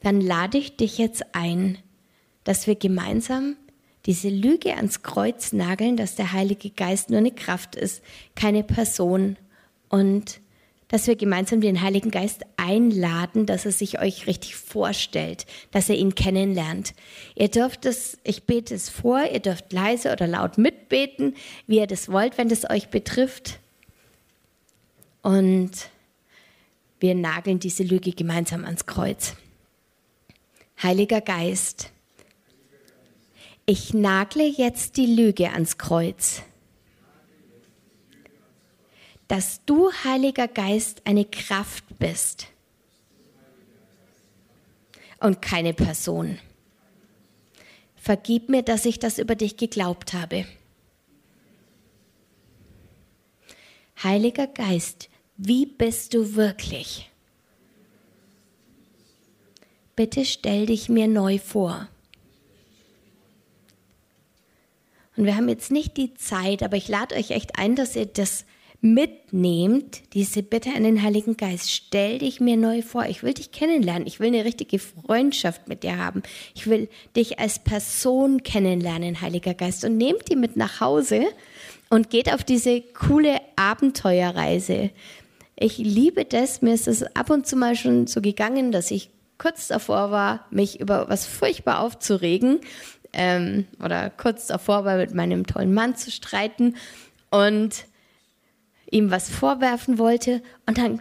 dann 0.00 0.20
lade 0.20 0.58
ich 0.58 0.76
dich 0.76 0.98
jetzt 0.98 1.34
ein, 1.34 1.78
dass 2.44 2.66
wir 2.66 2.76
gemeinsam 2.76 3.56
diese 4.04 4.28
Lüge 4.28 4.76
ans 4.76 5.02
Kreuz 5.02 5.52
nageln, 5.52 5.96
dass 5.96 6.14
der 6.14 6.32
Heilige 6.32 6.70
Geist 6.70 7.10
nur 7.10 7.18
eine 7.18 7.32
Kraft 7.32 7.74
ist, 7.74 8.02
keine 8.36 8.62
Person. 8.62 9.36
Und 9.88 10.40
dass 10.88 11.06
wir 11.06 11.16
gemeinsam 11.16 11.60
den 11.60 11.82
Heiligen 11.82 12.10
Geist 12.10 12.42
einladen, 12.56 13.46
dass 13.46 13.64
er 13.64 13.72
sich 13.72 14.00
euch 14.00 14.26
richtig 14.26 14.54
vorstellt, 14.56 15.46
dass 15.72 15.88
er 15.88 15.96
ihn 15.96 16.14
kennenlernt. 16.14 16.94
Ihr 17.34 17.48
dürft 17.48 17.86
es, 17.86 18.18
ich 18.22 18.44
bete 18.44 18.74
es 18.74 18.88
vor, 18.88 19.24
ihr 19.24 19.40
dürft 19.40 19.72
leise 19.72 20.12
oder 20.12 20.26
laut 20.26 20.58
mitbeten, 20.58 21.34
wie 21.66 21.78
ihr 21.78 21.86
das 21.86 22.10
wollt, 22.10 22.38
wenn 22.38 22.50
es 22.50 22.68
euch 22.68 22.88
betrifft. 22.88 23.58
Und 25.22 25.72
wir 27.00 27.14
nageln 27.14 27.58
diese 27.58 27.82
Lüge 27.82 28.12
gemeinsam 28.12 28.64
ans 28.64 28.86
Kreuz. 28.86 29.34
Heiliger 30.82 31.20
Geist, 31.20 31.90
ich 33.64 33.92
nagle 33.92 34.44
jetzt 34.44 34.96
die 34.96 35.06
Lüge 35.06 35.50
ans 35.50 35.78
Kreuz 35.78 36.42
dass 39.28 39.64
du, 39.64 39.90
Heiliger 40.04 40.48
Geist, 40.48 41.02
eine 41.04 41.24
Kraft 41.24 41.84
bist 41.98 42.48
und 45.20 45.42
keine 45.42 45.74
Person. 45.74 46.38
Vergib 47.96 48.48
mir, 48.48 48.62
dass 48.62 48.84
ich 48.84 48.98
das 48.98 49.18
über 49.18 49.34
dich 49.34 49.56
geglaubt 49.56 50.12
habe. 50.12 50.46
Heiliger 54.02 54.46
Geist, 54.46 55.08
wie 55.36 55.66
bist 55.66 56.14
du 56.14 56.34
wirklich? 56.34 57.10
Bitte 59.96 60.24
stell 60.24 60.66
dich 60.66 60.88
mir 60.88 61.08
neu 61.08 61.38
vor. 61.38 61.88
Und 65.16 65.24
wir 65.24 65.34
haben 65.34 65.48
jetzt 65.48 65.70
nicht 65.70 65.96
die 65.96 66.12
Zeit, 66.14 66.62
aber 66.62 66.76
ich 66.76 66.88
lade 66.88 67.14
euch 67.14 67.30
echt 67.30 67.58
ein, 67.58 67.74
dass 67.74 67.96
ihr 67.96 68.04
das 68.04 68.44
mitnehmt, 68.94 70.14
diese 70.14 70.42
Bitte 70.42 70.70
an 70.74 70.84
den 70.84 71.02
Heiligen 71.02 71.36
Geist. 71.36 71.70
Stell 71.70 72.18
dich 72.18 72.40
mir 72.40 72.56
neu 72.56 72.82
vor. 72.82 73.06
Ich 73.06 73.22
will 73.22 73.34
dich 73.34 73.52
kennenlernen. 73.52 74.06
Ich 74.06 74.20
will 74.20 74.28
eine 74.28 74.44
richtige 74.44 74.78
Freundschaft 74.78 75.68
mit 75.68 75.82
dir 75.82 75.98
haben. 75.98 76.22
Ich 76.54 76.66
will 76.66 76.88
dich 77.14 77.38
als 77.38 77.58
Person 77.58 78.42
kennenlernen, 78.42 79.20
Heiliger 79.20 79.54
Geist. 79.54 79.84
Und 79.84 79.96
nehmt 79.96 80.30
die 80.30 80.36
mit 80.36 80.56
nach 80.56 80.80
Hause 80.80 81.26
und 81.90 82.10
geht 82.10 82.32
auf 82.32 82.44
diese 82.44 82.80
coole 82.80 83.40
Abenteuerreise. 83.56 84.90
Ich 85.58 85.78
liebe 85.78 86.24
das. 86.24 86.62
Mir 86.62 86.74
ist 86.74 86.88
es 86.88 87.02
ab 87.16 87.30
und 87.30 87.46
zu 87.46 87.56
mal 87.56 87.76
schon 87.76 88.06
so 88.06 88.20
gegangen, 88.20 88.72
dass 88.72 88.90
ich 88.90 89.10
kurz 89.38 89.68
davor 89.68 90.10
war, 90.10 90.46
mich 90.50 90.80
über 90.80 91.08
was 91.08 91.26
furchtbar 91.26 91.80
aufzuregen 91.80 92.60
ähm, 93.12 93.66
oder 93.82 94.10
kurz 94.10 94.46
davor 94.46 94.84
war, 94.84 94.96
mit 94.96 95.14
meinem 95.14 95.46
tollen 95.46 95.74
Mann 95.74 95.96
zu 95.96 96.10
streiten. 96.10 96.76
Und 97.30 97.86
ihm 98.90 99.10
was 99.10 99.30
vorwerfen 99.30 99.98
wollte 99.98 100.42
und 100.66 100.78
dann 100.78 101.00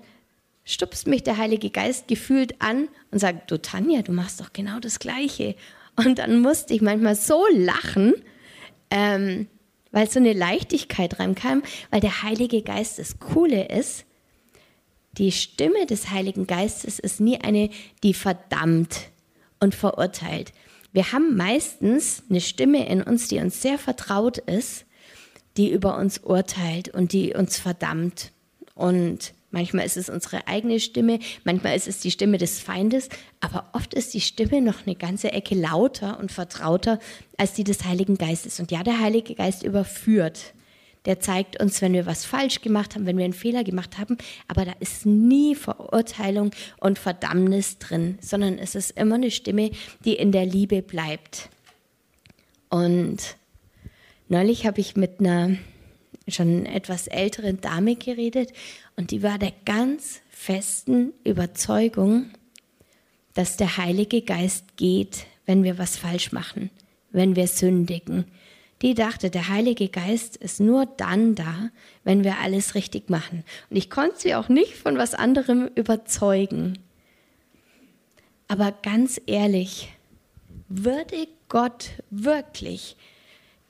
stupst 0.63 1.07
mich 1.07 1.23
der 1.23 1.37
Heilige 1.37 1.69
Geist 1.69 2.07
gefühlt 2.07 2.61
an 2.61 2.87
und 3.11 3.19
sagt, 3.19 3.51
du 3.51 3.61
Tanja, 3.61 4.01
du 4.01 4.11
machst 4.11 4.41
doch 4.41 4.51
genau 4.51 4.79
das 4.79 4.99
Gleiche. 4.99 5.55
Und 5.95 6.17
dann 6.19 6.39
musste 6.39 6.73
ich 6.73 6.81
manchmal 6.81 7.15
so 7.15 7.45
lachen, 7.53 8.13
ähm, 8.89 9.47
weil 9.91 10.09
so 10.09 10.19
eine 10.19 10.33
Leichtigkeit 10.33 11.19
reinkam, 11.19 11.63
weil 11.91 12.01
der 12.01 12.23
Heilige 12.23 12.63
Geist 12.63 12.99
das 12.99 13.19
Coole 13.19 13.67
ist. 13.67 14.05
Die 15.13 15.31
Stimme 15.31 15.85
des 15.85 16.11
Heiligen 16.11 16.47
Geistes 16.47 16.99
ist 16.99 17.21
nie 17.21 17.39
eine, 17.39 17.69
die 18.03 18.13
verdammt 18.13 19.11
und 19.61 19.73
verurteilt. 19.73 20.51
Wir 20.91 21.13
haben 21.13 21.37
meistens 21.37 22.23
eine 22.29 22.41
Stimme 22.41 22.87
in 22.89 23.01
uns, 23.01 23.27
die 23.27 23.37
uns 23.37 23.61
sehr 23.61 23.77
vertraut 23.77 24.39
ist 24.39 24.85
die 25.57 25.71
über 25.71 25.97
uns 25.97 26.19
urteilt 26.19 26.89
und 26.89 27.13
die 27.13 27.33
uns 27.33 27.57
verdammt. 27.57 28.31
Und 28.73 29.33
manchmal 29.51 29.85
ist 29.85 29.97
es 29.97 30.09
unsere 30.09 30.47
eigene 30.47 30.79
Stimme, 30.79 31.19
manchmal 31.43 31.75
ist 31.75 31.87
es 31.87 32.01
die 32.01 32.11
Stimme 32.11 32.37
des 32.37 32.59
Feindes, 32.59 33.09
aber 33.39 33.69
oft 33.73 33.93
ist 33.93 34.13
die 34.13 34.21
Stimme 34.21 34.61
noch 34.61 34.85
eine 34.85 34.95
ganze 34.95 35.31
Ecke 35.31 35.55
lauter 35.55 36.19
und 36.19 36.31
vertrauter 36.31 36.99
als 37.37 37.53
die 37.53 37.63
des 37.63 37.85
Heiligen 37.85 38.17
Geistes. 38.17 38.59
Und 38.59 38.71
ja, 38.71 38.83
der 38.83 38.99
Heilige 38.99 39.35
Geist 39.35 39.63
überführt. 39.63 40.53
Der 41.05 41.19
zeigt 41.19 41.61
uns, 41.61 41.83
wenn 41.83 41.93
wir 41.93 42.07
was 42.07 42.25
falsch 42.25 42.61
gemacht 42.61 42.95
haben, 42.95 43.05
wenn 43.05 43.17
wir 43.17 43.25
einen 43.25 43.33
Fehler 43.33 43.63
gemacht 43.63 43.99
haben, 43.99 44.17
aber 44.47 44.65
da 44.65 44.73
ist 44.79 45.05
nie 45.05 45.53
Verurteilung 45.53 46.49
und 46.79 46.97
Verdammnis 46.97 47.77
drin, 47.77 48.17
sondern 48.21 48.57
es 48.57 48.73
ist 48.73 48.97
immer 48.97 49.15
eine 49.15 49.29
Stimme, 49.29 49.69
die 50.03 50.15
in 50.15 50.31
der 50.31 50.47
Liebe 50.47 50.81
bleibt. 50.81 51.49
Und 52.69 53.37
Neulich 54.27 54.65
habe 54.65 54.81
ich 54.81 54.95
mit 54.95 55.19
einer 55.19 55.57
schon 56.27 56.65
etwas 56.65 57.07
älteren 57.07 57.61
Dame 57.61 57.95
geredet 57.95 58.51
und 58.95 59.11
die 59.11 59.21
war 59.21 59.37
der 59.37 59.53
ganz 59.65 60.21
festen 60.29 61.13
Überzeugung, 61.23 62.31
dass 63.35 63.57
der 63.57 63.77
Heilige 63.77 64.23
Geist 64.23 64.77
geht, 64.77 65.27
wenn 65.45 65.63
wir 65.63 65.77
was 65.77 65.97
falsch 65.97 66.31
machen, 66.31 66.71
wenn 67.11 67.35
wir 67.35 67.47
sündigen. 67.47 68.25
Die 68.81 68.95
dachte, 68.95 69.29
der 69.29 69.49
Heilige 69.49 69.89
Geist 69.89 70.35
ist 70.37 70.59
nur 70.59 70.85
dann 70.85 71.35
da, 71.35 71.69
wenn 72.03 72.23
wir 72.23 72.39
alles 72.39 72.73
richtig 72.73 73.09
machen. 73.09 73.43
Und 73.69 73.77
ich 73.77 73.89
konnte 73.89 74.19
sie 74.19 74.35
auch 74.35 74.49
nicht 74.49 74.75
von 74.75 74.97
was 74.97 75.13
anderem 75.13 75.69
überzeugen. 75.75 76.79
Aber 78.47 78.71
ganz 78.71 79.21
ehrlich, 79.27 79.93
würde 80.67 81.27
Gott 81.47 81.91
wirklich 82.09 82.97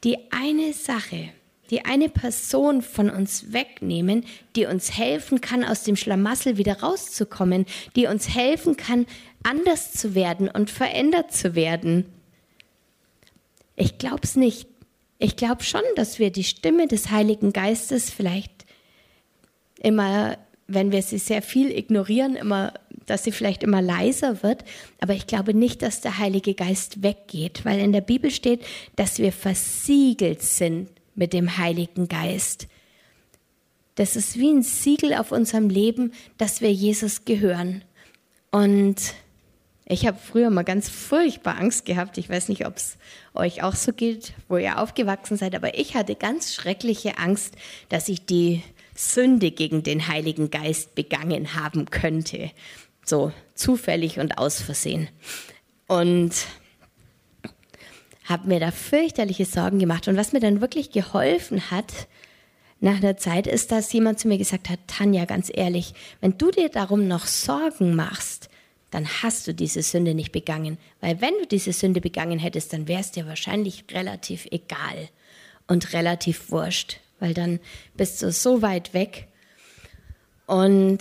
die 0.05 0.31
eine 0.31 0.71
Sache, 0.71 1.29
die 1.71 1.83
eine 1.83 2.09
Person 2.09 2.83
von 2.83 3.09
uns 3.09 3.51
wegnehmen, 3.51 4.23
die 4.55 4.67
uns 4.67 4.95
helfen 4.95 5.41
kann, 5.41 5.63
aus 5.63 5.83
dem 5.83 5.95
Schlamassel 5.95 6.57
wieder 6.57 6.81
rauszukommen, 6.81 7.65
die 7.95 8.05
uns 8.05 8.29
helfen 8.29 8.77
kann, 8.77 9.07
anders 9.41 9.91
zu 9.93 10.13
werden 10.13 10.47
und 10.47 10.69
verändert 10.69 11.33
zu 11.33 11.55
werden. 11.55 12.05
Ich 13.75 13.97
glaube 13.97 14.21
es 14.23 14.35
nicht. 14.35 14.69
Ich 15.17 15.35
glaube 15.35 15.63
schon, 15.63 15.81
dass 15.95 16.19
wir 16.19 16.29
die 16.29 16.43
Stimme 16.43 16.87
des 16.87 17.09
Heiligen 17.09 17.51
Geistes 17.51 18.11
vielleicht 18.11 18.65
immer, 19.81 20.37
wenn 20.67 20.91
wir 20.91 21.01
sie 21.01 21.17
sehr 21.17 21.41
viel 21.41 21.71
ignorieren, 21.71 22.35
immer 22.35 22.73
dass 23.05 23.23
sie 23.23 23.31
vielleicht 23.31 23.63
immer 23.63 23.81
leiser 23.81 24.43
wird, 24.43 24.63
aber 24.99 25.13
ich 25.13 25.27
glaube 25.27 25.53
nicht, 25.53 25.81
dass 25.81 26.01
der 26.01 26.17
Heilige 26.17 26.53
Geist 26.53 27.03
weggeht, 27.03 27.65
weil 27.65 27.79
in 27.79 27.91
der 27.91 28.01
Bibel 28.01 28.31
steht, 28.31 28.65
dass 28.95 29.19
wir 29.19 29.31
versiegelt 29.31 30.41
sind 30.41 30.89
mit 31.15 31.33
dem 31.33 31.57
Heiligen 31.57 32.07
Geist. 32.07 32.67
Das 33.95 34.15
ist 34.15 34.37
wie 34.37 34.51
ein 34.51 34.63
Siegel 34.63 35.13
auf 35.13 35.31
unserem 35.31 35.69
Leben, 35.69 36.11
dass 36.37 36.61
wir 36.61 36.71
Jesus 36.71 37.23
gehören. 37.23 37.83
Und 38.51 38.97
ich 39.85 40.05
habe 40.05 40.17
früher 40.17 40.49
mal 40.49 40.63
ganz 40.63 40.89
furchtbar 40.89 41.57
Angst 41.59 41.85
gehabt. 41.85 42.17
Ich 42.17 42.27
weiß 42.27 42.49
nicht, 42.49 42.65
ob 42.65 42.77
es 42.77 42.97
euch 43.33 43.63
auch 43.63 43.75
so 43.75 43.93
geht, 43.93 44.33
wo 44.49 44.57
ihr 44.57 44.79
aufgewachsen 44.79 45.37
seid, 45.37 45.55
aber 45.55 45.77
ich 45.77 45.95
hatte 45.95 46.15
ganz 46.15 46.53
schreckliche 46.53 47.17
Angst, 47.17 47.55
dass 47.89 48.09
ich 48.09 48.25
die 48.25 48.63
Sünde 48.95 49.51
gegen 49.51 49.83
den 49.83 50.07
Heiligen 50.07 50.49
Geist 50.49 50.95
begangen 50.95 51.53
haben 51.53 51.85
könnte 51.85 52.51
so 53.09 53.31
zufällig 53.53 54.19
und 54.19 54.37
aus 54.37 54.61
Versehen. 54.61 55.09
Und 55.87 56.33
habe 58.25 58.47
mir 58.47 58.59
da 58.59 58.71
fürchterliche 58.71 59.45
Sorgen 59.45 59.79
gemacht. 59.79 60.07
Und 60.07 60.17
was 60.17 60.33
mir 60.33 60.39
dann 60.39 60.61
wirklich 60.61 60.91
geholfen 60.91 61.69
hat, 61.71 62.07
nach 62.79 62.97
einer 62.97 63.17
Zeit, 63.17 63.47
ist, 63.47 63.71
dass 63.71 63.93
jemand 63.93 64.19
zu 64.19 64.27
mir 64.27 64.37
gesagt 64.37 64.69
hat, 64.69 64.79
Tanja, 64.87 65.25
ganz 65.25 65.49
ehrlich, 65.53 65.93
wenn 66.21 66.37
du 66.37 66.51
dir 66.51 66.69
darum 66.69 67.07
noch 67.07 67.25
Sorgen 67.25 67.95
machst, 67.95 68.49
dann 68.91 69.07
hast 69.21 69.47
du 69.47 69.53
diese 69.53 69.81
Sünde 69.81 70.13
nicht 70.13 70.31
begangen. 70.31 70.77
Weil 71.01 71.21
wenn 71.21 71.33
du 71.39 71.47
diese 71.47 71.73
Sünde 71.73 72.01
begangen 72.01 72.39
hättest, 72.39 72.73
dann 72.73 72.87
wäre 72.87 73.01
es 73.01 73.11
dir 73.11 73.27
wahrscheinlich 73.27 73.85
relativ 73.91 74.47
egal 74.51 75.09
und 75.67 75.93
relativ 75.93 76.51
wurscht, 76.51 76.99
weil 77.19 77.33
dann 77.33 77.59
bist 77.95 78.21
du 78.21 78.31
so 78.31 78.61
weit 78.61 78.93
weg. 78.93 79.27
Und 80.45 80.99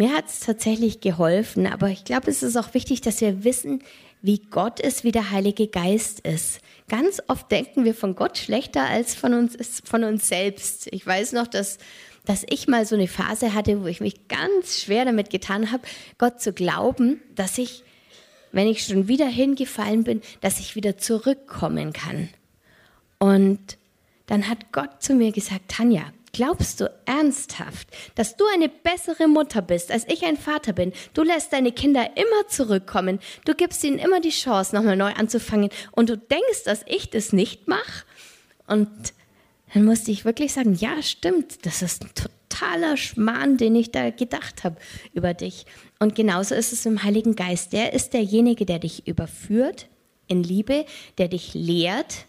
mir 0.00 0.14
hat 0.14 0.28
es 0.28 0.40
tatsächlich 0.40 1.00
geholfen, 1.00 1.66
aber 1.66 1.88
ich 1.88 2.04
glaube, 2.04 2.30
es 2.30 2.42
ist 2.42 2.56
auch 2.56 2.72
wichtig, 2.72 3.02
dass 3.02 3.20
wir 3.20 3.44
wissen, 3.44 3.82
wie 4.22 4.38
Gott 4.38 4.80
ist, 4.80 5.04
wie 5.04 5.12
der 5.12 5.30
Heilige 5.30 5.66
Geist 5.68 6.20
ist. 6.20 6.60
Ganz 6.88 7.20
oft 7.28 7.52
denken 7.52 7.84
wir 7.84 7.94
von 7.94 8.14
Gott 8.14 8.38
schlechter 8.38 8.84
als 8.84 9.14
von 9.14 9.34
uns, 9.34 9.82
von 9.84 10.04
uns 10.04 10.26
selbst. 10.26 10.88
Ich 10.90 11.06
weiß 11.06 11.32
noch, 11.32 11.46
dass, 11.46 11.76
dass 12.24 12.46
ich 12.48 12.66
mal 12.66 12.86
so 12.86 12.94
eine 12.94 13.08
Phase 13.08 13.52
hatte, 13.52 13.82
wo 13.82 13.88
ich 13.88 14.00
mich 14.00 14.26
ganz 14.26 14.80
schwer 14.80 15.04
damit 15.04 15.28
getan 15.28 15.70
habe, 15.70 15.82
Gott 16.16 16.40
zu 16.40 16.54
glauben, 16.54 17.20
dass 17.34 17.58
ich, 17.58 17.84
wenn 18.52 18.68
ich 18.68 18.82
schon 18.82 19.06
wieder 19.06 19.26
hingefallen 19.26 20.04
bin, 20.04 20.22
dass 20.40 20.60
ich 20.60 20.76
wieder 20.76 20.96
zurückkommen 20.96 21.92
kann. 21.92 22.30
Und 23.18 23.76
dann 24.28 24.48
hat 24.48 24.72
Gott 24.72 25.02
zu 25.02 25.12
mir 25.12 25.30
gesagt, 25.30 25.68
Tanja, 25.68 26.04
Glaubst 26.32 26.80
du 26.80 26.90
ernsthaft, 27.06 27.88
dass 28.14 28.36
du 28.36 28.44
eine 28.54 28.68
bessere 28.68 29.26
Mutter 29.26 29.62
bist, 29.62 29.90
als 29.90 30.06
ich 30.08 30.24
ein 30.24 30.36
Vater 30.36 30.72
bin? 30.72 30.92
Du 31.12 31.22
lässt 31.22 31.52
deine 31.52 31.72
Kinder 31.72 32.16
immer 32.16 32.46
zurückkommen. 32.48 33.18
Du 33.44 33.54
gibst 33.54 33.82
ihnen 33.82 33.98
immer 33.98 34.20
die 34.20 34.30
Chance, 34.30 34.74
nochmal 34.74 34.96
neu 34.96 35.12
anzufangen. 35.12 35.70
Und 35.90 36.08
du 36.08 36.16
denkst, 36.16 36.64
dass 36.64 36.84
ich 36.86 37.10
das 37.10 37.32
nicht 37.32 37.66
mache? 37.66 38.04
Und 38.68 38.88
dann 39.74 39.84
musste 39.84 40.12
ich 40.12 40.24
wirklich 40.24 40.52
sagen, 40.52 40.74
ja, 40.74 41.02
stimmt. 41.02 41.66
Das 41.66 41.82
ist 41.82 42.04
ein 42.04 42.10
totaler 42.14 42.96
Schmarrn, 42.96 43.56
den 43.56 43.74
ich 43.74 43.90
da 43.90 44.10
gedacht 44.10 44.62
habe 44.62 44.76
über 45.12 45.34
dich. 45.34 45.66
Und 45.98 46.14
genauso 46.14 46.54
ist 46.54 46.72
es 46.72 46.86
im 46.86 47.02
Heiligen 47.02 47.34
Geist. 47.34 47.72
Der 47.72 47.92
ist 47.92 48.14
derjenige, 48.14 48.66
der 48.66 48.78
dich 48.78 49.08
überführt 49.08 49.88
in 50.28 50.44
Liebe, 50.44 50.86
der 51.18 51.26
dich 51.26 51.54
lehrt, 51.54 52.26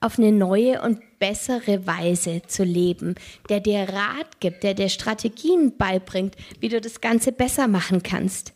auf 0.00 0.18
eine 0.18 0.32
neue 0.32 0.82
und 0.82 1.00
bessere 1.18 1.86
Weise 1.86 2.42
zu 2.46 2.64
leben, 2.64 3.14
der 3.48 3.60
dir 3.60 3.88
Rat 3.88 4.40
gibt, 4.40 4.62
der 4.62 4.74
dir 4.74 4.88
Strategien 4.88 5.76
beibringt, 5.76 6.36
wie 6.60 6.68
du 6.68 6.80
das 6.80 7.00
Ganze 7.00 7.32
besser 7.32 7.68
machen 7.68 8.02
kannst. 8.02 8.52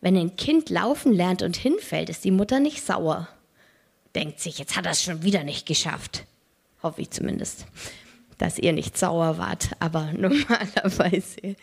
Wenn 0.00 0.16
ein 0.16 0.36
Kind 0.36 0.70
laufen 0.70 1.12
lernt 1.12 1.42
und 1.42 1.56
hinfällt, 1.56 2.08
ist 2.08 2.24
die 2.24 2.30
Mutter 2.30 2.60
nicht 2.60 2.84
sauer. 2.84 3.28
Denkt 4.14 4.40
sich, 4.40 4.58
jetzt 4.58 4.76
hat 4.76 4.86
er 4.86 4.92
es 4.92 5.02
schon 5.02 5.22
wieder 5.22 5.44
nicht 5.44 5.66
geschafft. 5.66 6.24
Hoffe 6.82 7.02
ich 7.02 7.10
zumindest, 7.10 7.66
dass 8.38 8.58
ihr 8.58 8.72
nicht 8.72 8.96
sauer 8.96 9.38
wart, 9.38 9.70
aber 9.78 10.12
normalerweise. 10.16 11.56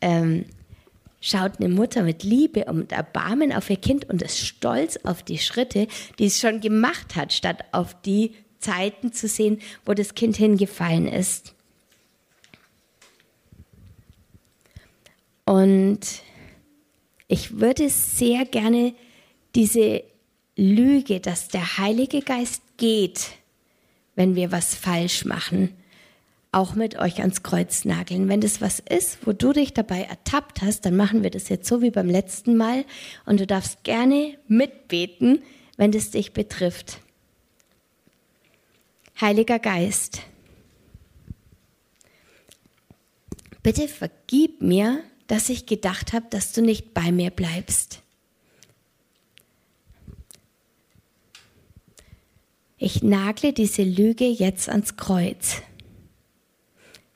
Ähm, 0.00 0.44
schaut 1.20 1.60
eine 1.60 1.68
Mutter 1.68 2.02
mit 2.02 2.24
Liebe 2.24 2.64
und 2.64 2.92
Erbarmen 2.92 3.52
auf 3.52 3.70
ihr 3.70 3.76
Kind 3.76 4.10
und 4.10 4.20
ist 4.20 4.38
stolz 4.38 4.98
auf 5.04 5.22
die 5.22 5.38
Schritte, 5.38 5.86
die 6.18 6.26
es 6.26 6.40
schon 6.40 6.60
gemacht 6.60 7.14
hat, 7.14 7.32
statt 7.32 7.64
auf 7.70 7.94
die 8.02 8.34
Zeiten 8.62 9.12
zu 9.12 9.28
sehen, 9.28 9.60
wo 9.84 9.92
das 9.92 10.14
Kind 10.14 10.36
hingefallen 10.36 11.06
ist. 11.06 11.54
Und 15.44 16.00
ich 17.28 17.58
würde 17.60 17.88
sehr 17.88 18.44
gerne 18.44 18.94
diese 19.54 20.02
Lüge, 20.56 21.20
dass 21.20 21.48
der 21.48 21.78
Heilige 21.78 22.20
Geist 22.20 22.62
geht, 22.76 23.32
wenn 24.14 24.34
wir 24.34 24.52
was 24.52 24.74
falsch 24.74 25.24
machen, 25.24 25.74
auch 26.52 26.74
mit 26.74 26.98
euch 26.98 27.20
ans 27.20 27.42
Kreuz 27.42 27.84
nageln. 27.84 28.28
Wenn 28.28 28.42
das 28.42 28.60
was 28.60 28.78
ist, 28.78 29.26
wo 29.26 29.32
du 29.32 29.52
dich 29.52 29.72
dabei 29.72 30.02
ertappt 30.02 30.60
hast, 30.62 30.84
dann 30.84 30.96
machen 30.96 31.22
wir 31.22 31.30
das 31.30 31.48
jetzt 31.48 31.66
so 31.66 31.80
wie 31.80 31.90
beim 31.90 32.08
letzten 32.08 32.56
Mal 32.56 32.84
und 33.24 33.40
du 33.40 33.46
darfst 33.46 33.84
gerne 33.84 34.36
mitbeten, 34.48 35.42
wenn 35.78 35.92
das 35.92 36.10
dich 36.10 36.32
betrifft. 36.32 37.00
Heiliger 39.22 39.60
Geist, 39.60 40.22
bitte 43.62 43.86
vergib 43.86 44.62
mir, 44.62 45.04
dass 45.28 45.48
ich 45.48 45.66
gedacht 45.66 46.12
habe, 46.12 46.26
dass 46.28 46.52
du 46.52 46.60
nicht 46.60 46.92
bei 46.92 47.12
mir 47.12 47.30
bleibst. 47.30 48.02
Ich 52.78 53.04
nagle 53.04 53.52
diese 53.52 53.84
Lüge 53.84 54.26
jetzt 54.26 54.68
ans 54.68 54.96
Kreuz. 54.96 55.62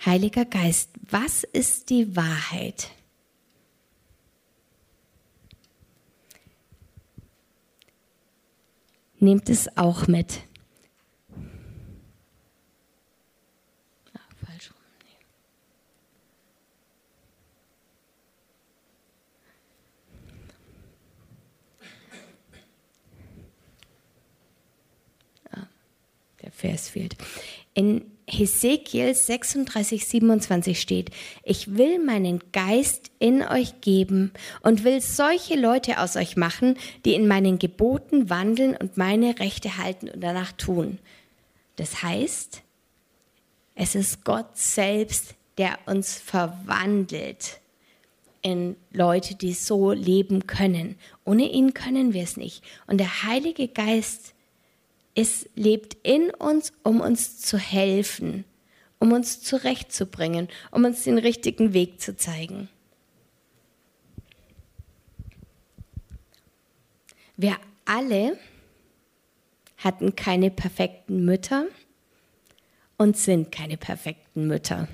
Heiliger 0.04 0.44
Geist, 0.44 0.90
was 1.10 1.42
ist 1.42 1.90
die 1.90 2.14
Wahrheit? 2.14 2.92
Nehmt 9.18 9.48
es 9.48 9.76
auch 9.76 10.06
mit. 10.06 10.45
Vers 26.56 26.88
fehlt. 26.88 27.16
In 27.74 28.02
Hesekiel 28.28 29.14
36, 29.14 30.06
27 30.06 30.80
steht, 30.80 31.10
ich 31.44 31.76
will 31.76 32.02
meinen 32.02 32.40
Geist 32.52 33.12
in 33.18 33.42
euch 33.42 33.80
geben 33.80 34.32
und 34.62 34.82
will 34.82 35.00
solche 35.00 35.54
Leute 35.54 36.00
aus 36.00 36.16
euch 36.16 36.36
machen, 36.36 36.76
die 37.04 37.14
in 37.14 37.28
meinen 37.28 37.58
Geboten 37.58 38.28
wandeln 38.30 38.76
und 38.76 38.96
meine 38.96 39.38
Rechte 39.38 39.78
halten 39.78 40.08
und 40.08 40.20
danach 40.22 40.52
tun. 40.52 40.98
Das 41.76 42.02
heißt, 42.02 42.62
es 43.76 43.94
ist 43.94 44.24
Gott 44.24 44.56
selbst, 44.56 45.34
der 45.58 45.78
uns 45.86 46.14
verwandelt 46.14 47.60
in 48.42 48.76
Leute, 48.92 49.34
die 49.34 49.52
so 49.52 49.92
leben 49.92 50.46
können. 50.46 50.96
Ohne 51.24 51.50
ihn 51.50 51.74
können 51.74 52.12
wir 52.12 52.22
es 52.22 52.36
nicht. 52.36 52.62
Und 52.86 52.98
der 52.98 53.24
Heilige 53.24 53.68
Geist 53.68 54.34
es 55.16 55.48
lebt 55.56 55.96
in 56.02 56.30
uns, 56.30 56.74
um 56.82 57.00
uns 57.00 57.40
zu 57.40 57.58
helfen, 57.58 58.44
um 59.00 59.12
uns 59.12 59.40
zurechtzubringen, 59.40 60.48
um 60.70 60.84
uns 60.84 61.04
den 61.04 61.18
richtigen 61.18 61.72
Weg 61.72 62.00
zu 62.00 62.16
zeigen. 62.16 62.68
Wir 67.38 67.56
alle 67.86 68.38
hatten 69.78 70.16
keine 70.16 70.50
perfekten 70.50 71.24
Mütter 71.24 71.66
und 72.98 73.16
sind 73.16 73.50
keine 73.50 73.78
perfekten 73.78 74.46
Mütter. 74.46 74.86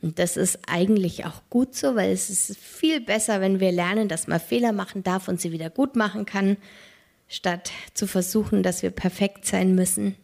Und 0.00 0.18
das 0.18 0.36
ist 0.38 0.58
eigentlich 0.68 1.26
auch 1.26 1.42
gut 1.50 1.74
so, 1.74 1.96
weil 1.96 2.12
es 2.12 2.30
ist 2.30 2.56
viel 2.58 3.00
besser, 3.00 3.40
wenn 3.40 3.60
wir 3.60 3.72
lernen, 3.72 4.08
dass 4.08 4.26
man 4.26 4.40
Fehler 4.40 4.72
machen 4.72 5.02
darf 5.02 5.28
und 5.28 5.40
sie 5.40 5.52
wieder 5.52 5.68
gut 5.68 5.96
machen 5.96 6.24
kann, 6.24 6.56
statt 7.28 7.72
zu 7.94 8.06
versuchen, 8.06 8.62
dass 8.62 8.82
wir 8.82 8.90
perfekt 8.90 9.46
sein 9.46 9.74
müssen. 9.74 10.16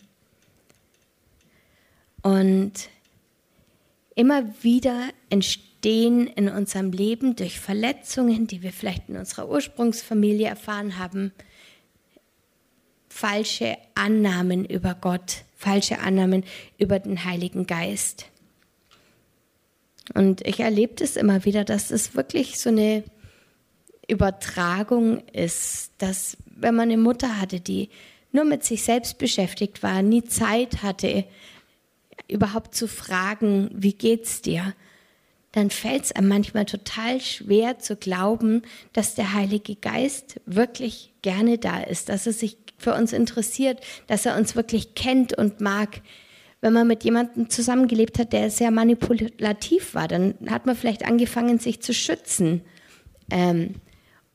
Und 2.23 2.89
immer 4.15 4.45
wieder 4.63 5.09
entstehen 5.31 6.29
in 6.29 6.49
unserem 6.49 6.93
Leben 6.93 7.35
durch 7.35 7.59
Verletzungen, 7.59 8.47
die 8.47 8.63
wir 8.63 8.73
vielleicht 8.73 9.09
in 9.09 9.17
unserer 9.17 9.49
Ursprungsfamilie 9.49 10.47
erfahren 10.47 10.99
haben, 10.99 11.33
falsche 13.09 13.77
Annahmen 13.95 14.65
über 14.65 14.95
Gott, 14.95 15.45
falsche 15.57 15.99
Annahmen 15.99 16.45
über 16.79 16.99
den 16.99 17.25
Heiligen 17.25 17.67
Geist. 17.67 18.27
Und 20.15 20.47
ich 20.47 20.61
erlebe 20.61 21.03
es 21.03 21.17
immer 21.17 21.45
wieder, 21.45 21.65
dass 21.65 21.91
es 21.91 22.15
wirklich 22.15 22.59
so 22.59 22.71
eine 22.71 23.05
Übertragung 24.09 25.27
ist, 25.29 25.93
dass 25.99 26.37
wenn 26.57 26.75
man 26.75 26.91
eine 26.91 26.99
Mutter 26.99 27.41
hatte, 27.41 27.61
die 27.61 27.89
nur 28.33 28.45
mit 28.45 28.65
sich 28.65 28.83
selbst 28.83 29.19
beschäftigt 29.19 29.83
war, 29.83 30.03
nie 30.03 30.25
Zeit 30.25 30.83
hatte, 30.83 31.25
überhaupt 32.29 32.75
zu 32.75 32.89
fragen, 32.89 33.71
wie 33.75 33.93
geht's 33.93 34.43
dir, 34.43 34.75
dann 35.53 35.69
fällt 35.69 36.05
es 36.05 36.13
einem 36.13 36.29
manchmal 36.29 36.65
total 36.65 37.21
schwer 37.21 37.79
zu 37.79 37.97
glauben, 37.97 38.63
dass 38.95 39.15
der 39.15 39.35
Heilige 39.35 39.77
Geist 39.77 40.41
wirklich 40.47 41.13
gerne 41.21 41.59
da 41.59 41.83
ist, 41.83 42.09
dass 42.09 42.27
er 42.27 42.33
sich 42.33 42.57
für 42.79 42.95
uns 42.95 43.13
interessiert, 43.13 43.81
dass 44.07 44.27
er 44.27 44.37
uns 44.37 44.57
wirklich 44.57 44.95
kennt 44.95 45.37
und 45.37 45.61
mag. 45.61 46.01
Wenn 46.63 46.73
man 46.73 46.87
mit 46.87 47.05
jemandem 47.05 47.51
zusammengelebt 47.51 48.19
hat, 48.19 48.33
der 48.33 48.51
sehr 48.51 48.71
manipulativ 48.71 49.95
war, 49.95 50.09
dann 50.09 50.35
hat 50.49 50.65
man 50.65 50.75
vielleicht 50.75 51.05
angefangen, 51.05 51.59
sich 51.59 51.83
zu 51.83 51.93
schützen. 51.93 52.63
Ähm, 53.31 53.75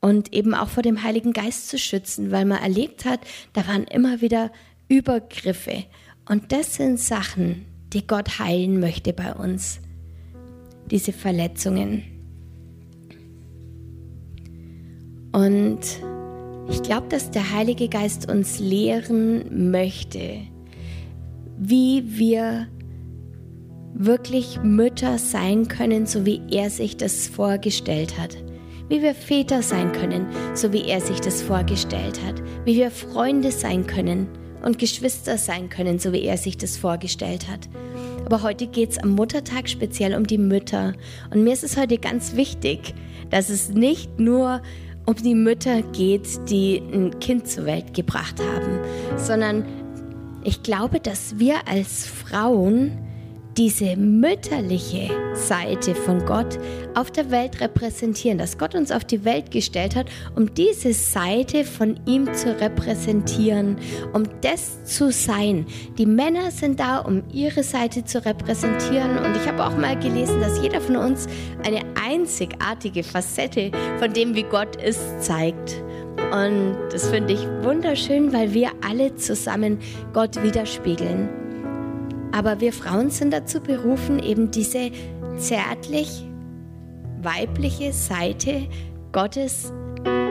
und 0.00 0.32
eben 0.32 0.54
auch 0.54 0.68
vor 0.68 0.82
dem 0.82 1.02
Heiligen 1.02 1.32
Geist 1.32 1.68
zu 1.68 1.78
schützen, 1.78 2.30
weil 2.30 2.44
man 2.44 2.62
erlebt 2.62 3.04
hat, 3.04 3.20
da 3.52 3.66
waren 3.66 3.84
immer 3.84 4.20
wieder 4.20 4.52
Übergriffe. 4.88 5.84
Und 6.28 6.52
das 6.52 6.76
sind 6.76 7.00
Sachen, 7.00 7.64
die 7.92 8.06
Gott 8.06 8.38
heilen 8.38 8.80
möchte 8.80 9.12
bei 9.12 9.34
uns. 9.34 9.80
Diese 10.90 11.12
Verletzungen. 11.12 12.04
Und 15.32 15.80
ich 16.70 16.82
glaube, 16.82 17.08
dass 17.08 17.30
der 17.30 17.52
Heilige 17.52 17.88
Geist 17.88 18.30
uns 18.30 18.58
lehren 18.58 19.70
möchte, 19.70 20.42
wie 21.58 22.04
wir 22.18 22.68
wirklich 23.94 24.60
Mütter 24.62 25.18
sein 25.18 25.68
können, 25.68 26.06
so 26.06 26.24
wie 26.24 26.40
er 26.50 26.70
sich 26.70 26.96
das 26.96 27.26
vorgestellt 27.26 28.18
hat. 28.18 28.36
Wie 28.88 29.02
wir 29.02 29.14
Väter 29.14 29.62
sein 29.62 29.92
können, 29.92 30.26
so 30.54 30.72
wie 30.72 30.86
er 30.86 31.00
sich 31.00 31.20
das 31.20 31.42
vorgestellt 31.42 32.20
hat. 32.24 32.42
Wie 32.64 32.76
wir 32.76 32.90
Freunde 32.90 33.52
sein 33.52 33.86
können 33.86 34.28
und 34.62 34.78
Geschwister 34.78 35.36
sein 35.36 35.68
können, 35.68 35.98
so 35.98 36.12
wie 36.12 36.22
er 36.22 36.38
sich 36.38 36.56
das 36.56 36.76
vorgestellt 36.76 37.48
hat. 37.48 37.68
Aber 38.24 38.42
heute 38.42 38.66
geht 38.66 38.90
es 38.90 38.98
am 38.98 39.10
Muttertag 39.10 39.68
speziell 39.68 40.14
um 40.14 40.26
die 40.26 40.38
Mütter. 40.38 40.94
Und 41.30 41.44
mir 41.44 41.52
ist 41.52 41.64
es 41.64 41.76
heute 41.76 41.98
ganz 41.98 42.34
wichtig, 42.34 42.94
dass 43.30 43.50
es 43.50 43.68
nicht 43.70 44.18
nur 44.18 44.62
um 45.06 45.14
die 45.14 45.34
Mütter 45.34 45.82
geht, 45.82 46.50
die 46.50 46.82
ein 46.92 47.18
Kind 47.20 47.48
zur 47.48 47.66
Welt 47.66 47.94
gebracht 47.94 48.36
haben, 48.40 48.78
sondern 49.16 49.64
ich 50.44 50.62
glaube, 50.62 51.00
dass 51.00 51.38
wir 51.38 51.66
als 51.68 52.06
Frauen 52.06 53.07
diese 53.58 53.96
mütterliche 53.96 55.10
Seite 55.34 55.92
von 55.92 56.24
Gott 56.24 56.60
auf 56.94 57.10
der 57.10 57.28
Welt 57.32 57.60
repräsentieren, 57.60 58.38
dass 58.38 58.56
Gott 58.56 58.76
uns 58.76 58.92
auf 58.92 59.04
die 59.04 59.24
Welt 59.24 59.50
gestellt 59.50 59.96
hat, 59.96 60.06
um 60.36 60.54
diese 60.54 60.92
Seite 60.92 61.64
von 61.64 61.98
ihm 62.06 62.32
zu 62.34 62.56
repräsentieren, 62.60 63.76
um 64.12 64.22
das 64.42 64.84
zu 64.84 65.10
sein. 65.10 65.66
Die 65.98 66.06
Männer 66.06 66.52
sind 66.52 66.78
da, 66.78 66.98
um 66.98 67.24
ihre 67.32 67.64
Seite 67.64 68.04
zu 68.04 68.24
repräsentieren 68.24 69.18
und 69.18 69.36
ich 69.36 69.48
habe 69.48 69.66
auch 69.66 69.76
mal 69.76 69.98
gelesen, 69.98 70.40
dass 70.40 70.62
jeder 70.62 70.80
von 70.80 70.96
uns 70.96 71.26
eine 71.64 71.80
einzigartige 72.00 73.02
Facette 73.02 73.72
von 73.98 74.12
dem, 74.12 74.36
wie 74.36 74.44
Gott 74.44 74.76
ist, 74.76 75.00
zeigt. 75.20 75.82
Und 76.30 76.76
das 76.92 77.08
finde 77.08 77.32
ich 77.32 77.40
wunderschön, 77.62 78.32
weil 78.32 78.54
wir 78.54 78.70
alle 78.88 79.16
zusammen 79.16 79.78
Gott 80.12 80.40
widerspiegeln. 80.42 81.47
Aber 82.32 82.60
wir 82.60 82.72
Frauen 82.72 83.10
sind 83.10 83.32
dazu 83.32 83.60
berufen, 83.60 84.18
eben 84.18 84.50
diese 84.50 84.90
zärtlich 85.38 86.24
weibliche 87.22 87.92
Seite 87.92 88.68
Gottes 89.12 89.72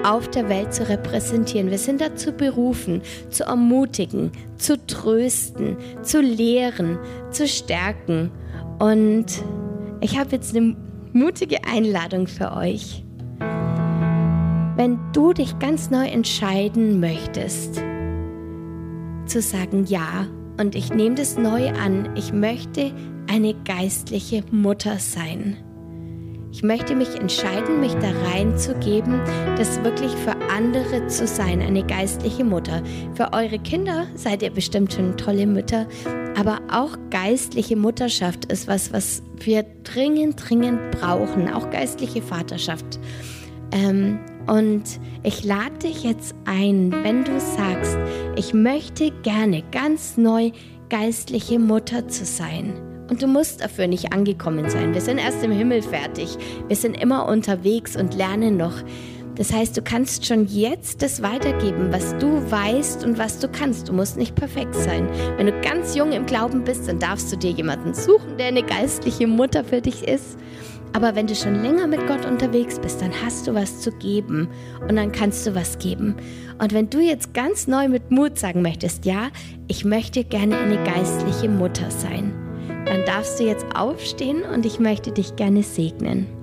auf 0.03 0.29
der 0.29 0.47
Welt 0.47 0.73
zu 0.73 0.87
repräsentieren. 0.87 1.69
Wir 1.69 1.77
sind 1.77 1.99
dazu 2.01 2.31
berufen, 2.31 3.01
zu 3.29 3.43
ermutigen, 3.43 4.31
zu 4.57 4.77
trösten, 4.85 5.77
zu 6.01 6.21
lehren, 6.21 6.97
zu 7.31 7.47
stärken. 7.47 8.31
Und 8.79 9.25
ich 9.99 10.17
habe 10.17 10.31
jetzt 10.31 10.55
eine 10.55 10.75
mutige 11.13 11.57
Einladung 11.65 12.27
für 12.27 12.53
euch. 12.53 13.03
Wenn 14.77 14.99
du 15.11 15.33
dich 15.33 15.57
ganz 15.59 15.89
neu 15.89 16.05
entscheiden 16.05 16.99
möchtest, 16.99 17.81
zu 19.25 19.41
sagen, 19.41 19.85
ja, 19.87 20.27
und 20.57 20.75
ich 20.75 20.93
nehme 20.93 21.15
das 21.15 21.37
neu 21.37 21.69
an. 21.69 22.09
Ich 22.15 22.33
möchte 22.33 22.91
eine 23.27 23.53
geistliche 23.63 24.43
Mutter 24.51 24.99
sein. 24.99 25.57
Ich 26.51 26.63
möchte 26.63 26.95
mich 26.95 27.13
entscheiden, 27.13 27.81
mich 27.81 27.93
da 27.95 28.09
reinzugeben, 28.31 29.19
das 29.57 29.83
wirklich 29.83 30.11
für 30.13 30.35
andere 30.49 31.05
zu 31.07 31.27
sein, 31.27 31.61
eine 31.61 31.85
geistliche 31.85 32.43
Mutter. 32.43 32.81
Für 33.13 33.33
eure 33.33 33.59
Kinder 33.59 34.07
seid 34.15 34.41
ihr 34.41 34.49
bestimmt 34.49 34.93
schon 34.93 35.17
tolle 35.17 35.45
Mütter, 35.45 35.87
aber 36.35 36.59
auch 36.71 36.97
geistliche 37.11 37.75
Mutterschaft 37.75 38.45
ist 38.51 38.67
was, 38.67 38.93
was 38.93 39.21
wir 39.39 39.65
dringend, 39.83 40.49
dringend 40.49 40.91
brauchen, 40.91 41.53
auch 41.53 41.69
geistliche 41.69 42.21
Vaterschaft. 42.21 42.97
Ähm, 43.71 44.19
und 44.47 44.83
ich 45.23 45.43
lade 45.43 45.77
dich 45.83 46.03
jetzt 46.03 46.33
ein, 46.45 46.91
wenn 47.03 47.23
du 47.23 47.39
sagst, 47.39 47.97
ich 48.35 48.53
möchte 48.53 49.11
gerne 49.23 49.63
ganz 49.71 50.17
neu 50.17 50.51
geistliche 50.89 51.59
Mutter 51.59 52.07
zu 52.07 52.25
sein. 52.25 52.73
Und 53.09 53.21
du 53.21 53.27
musst 53.27 53.61
dafür 53.61 53.87
nicht 53.87 54.11
angekommen 54.13 54.69
sein. 54.69 54.93
Wir 54.93 55.01
sind 55.01 55.17
erst 55.17 55.43
im 55.43 55.51
Himmel 55.51 55.81
fertig. 55.81 56.37
Wir 56.67 56.75
sind 56.75 57.01
immer 57.01 57.27
unterwegs 57.27 57.95
und 57.95 58.15
lernen 58.15 58.57
noch. 58.57 58.83
Das 59.35 59.53
heißt, 59.53 59.77
du 59.77 59.83
kannst 59.83 60.25
schon 60.25 60.47
jetzt 60.47 61.03
das 61.03 61.21
weitergeben, 61.21 61.89
was 61.91 62.17
du 62.17 62.27
weißt 62.49 63.05
und 63.05 63.19
was 63.19 63.37
du 63.37 63.47
kannst. 63.47 63.87
Du 63.87 63.93
musst 63.93 64.17
nicht 64.17 64.33
perfekt 64.33 64.73
sein. 64.73 65.07
Wenn 65.37 65.45
du 65.45 65.61
ganz 65.61 65.95
jung 65.95 66.11
im 66.11 66.25
Glauben 66.25 66.63
bist, 66.63 66.87
dann 66.87 66.99
darfst 66.99 67.31
du 67.31 67.37
dir 67.37 67.51
jemanden 67.51 67.93
suchen, 67.93 68.37
der 68.37 68.47
eine 68.47 68.63
geistliche 68.63 69.27
Mutter 69.27 69.63
für 69.63 69.79
dich 69.79 70.07
ist. 70.07 70.37
Aber 70.93 71.15
wenn 71.15 71.27
du 71.27 71.35
schon 71.35 71.61
länger 71.61 71.87
mit 71.87 72.05
Gott 72.07 72.25
unterwegs 72.25 72.79
bist, 72.79 73.01
dann 73.01 73.11
hast 73.23 73.47
du 73.47 73.53
was 73.53 73.81
zu 73.81 73.91
geben 73.91 74.47
und 74.87 74.95
dann 74.95 75.11
kannst 75.11 75.45
du 75.45 75.55
was 75.55 75.77
geben. 75.79 76.15
Und 76.59 76.73
wenn 76.73 76.89
du 76.89 76.99
jetzt 76.99 77.33
ganz 77.33 77.67
neu 77.67 77.87
mit 77.87 78.11
Mut 78.11 78.37
sagen 78.37 78.61
möchtest, 78.61 79.05
ja, 79.05 79.29
ich 79.67 79.85
möchte 79.85 80.23
gerne 80.23 80.57
eine 80.57 80.83
geistliche 80.83 81.49
Mutter 81.49 81.91
sein, 81.91 82.33
dann 82.85 83.05
darfst 83.05 83.39
du 83.39 83.43
jetzt 83.43 83.65
aufstehen 83.75 84.43
und 84.43 84.65
ich 84.65 84.79
möchte 84.79 85.11
dich 85.11 85.35
gerne 85.35 85.63
segnen. 85.63 86.36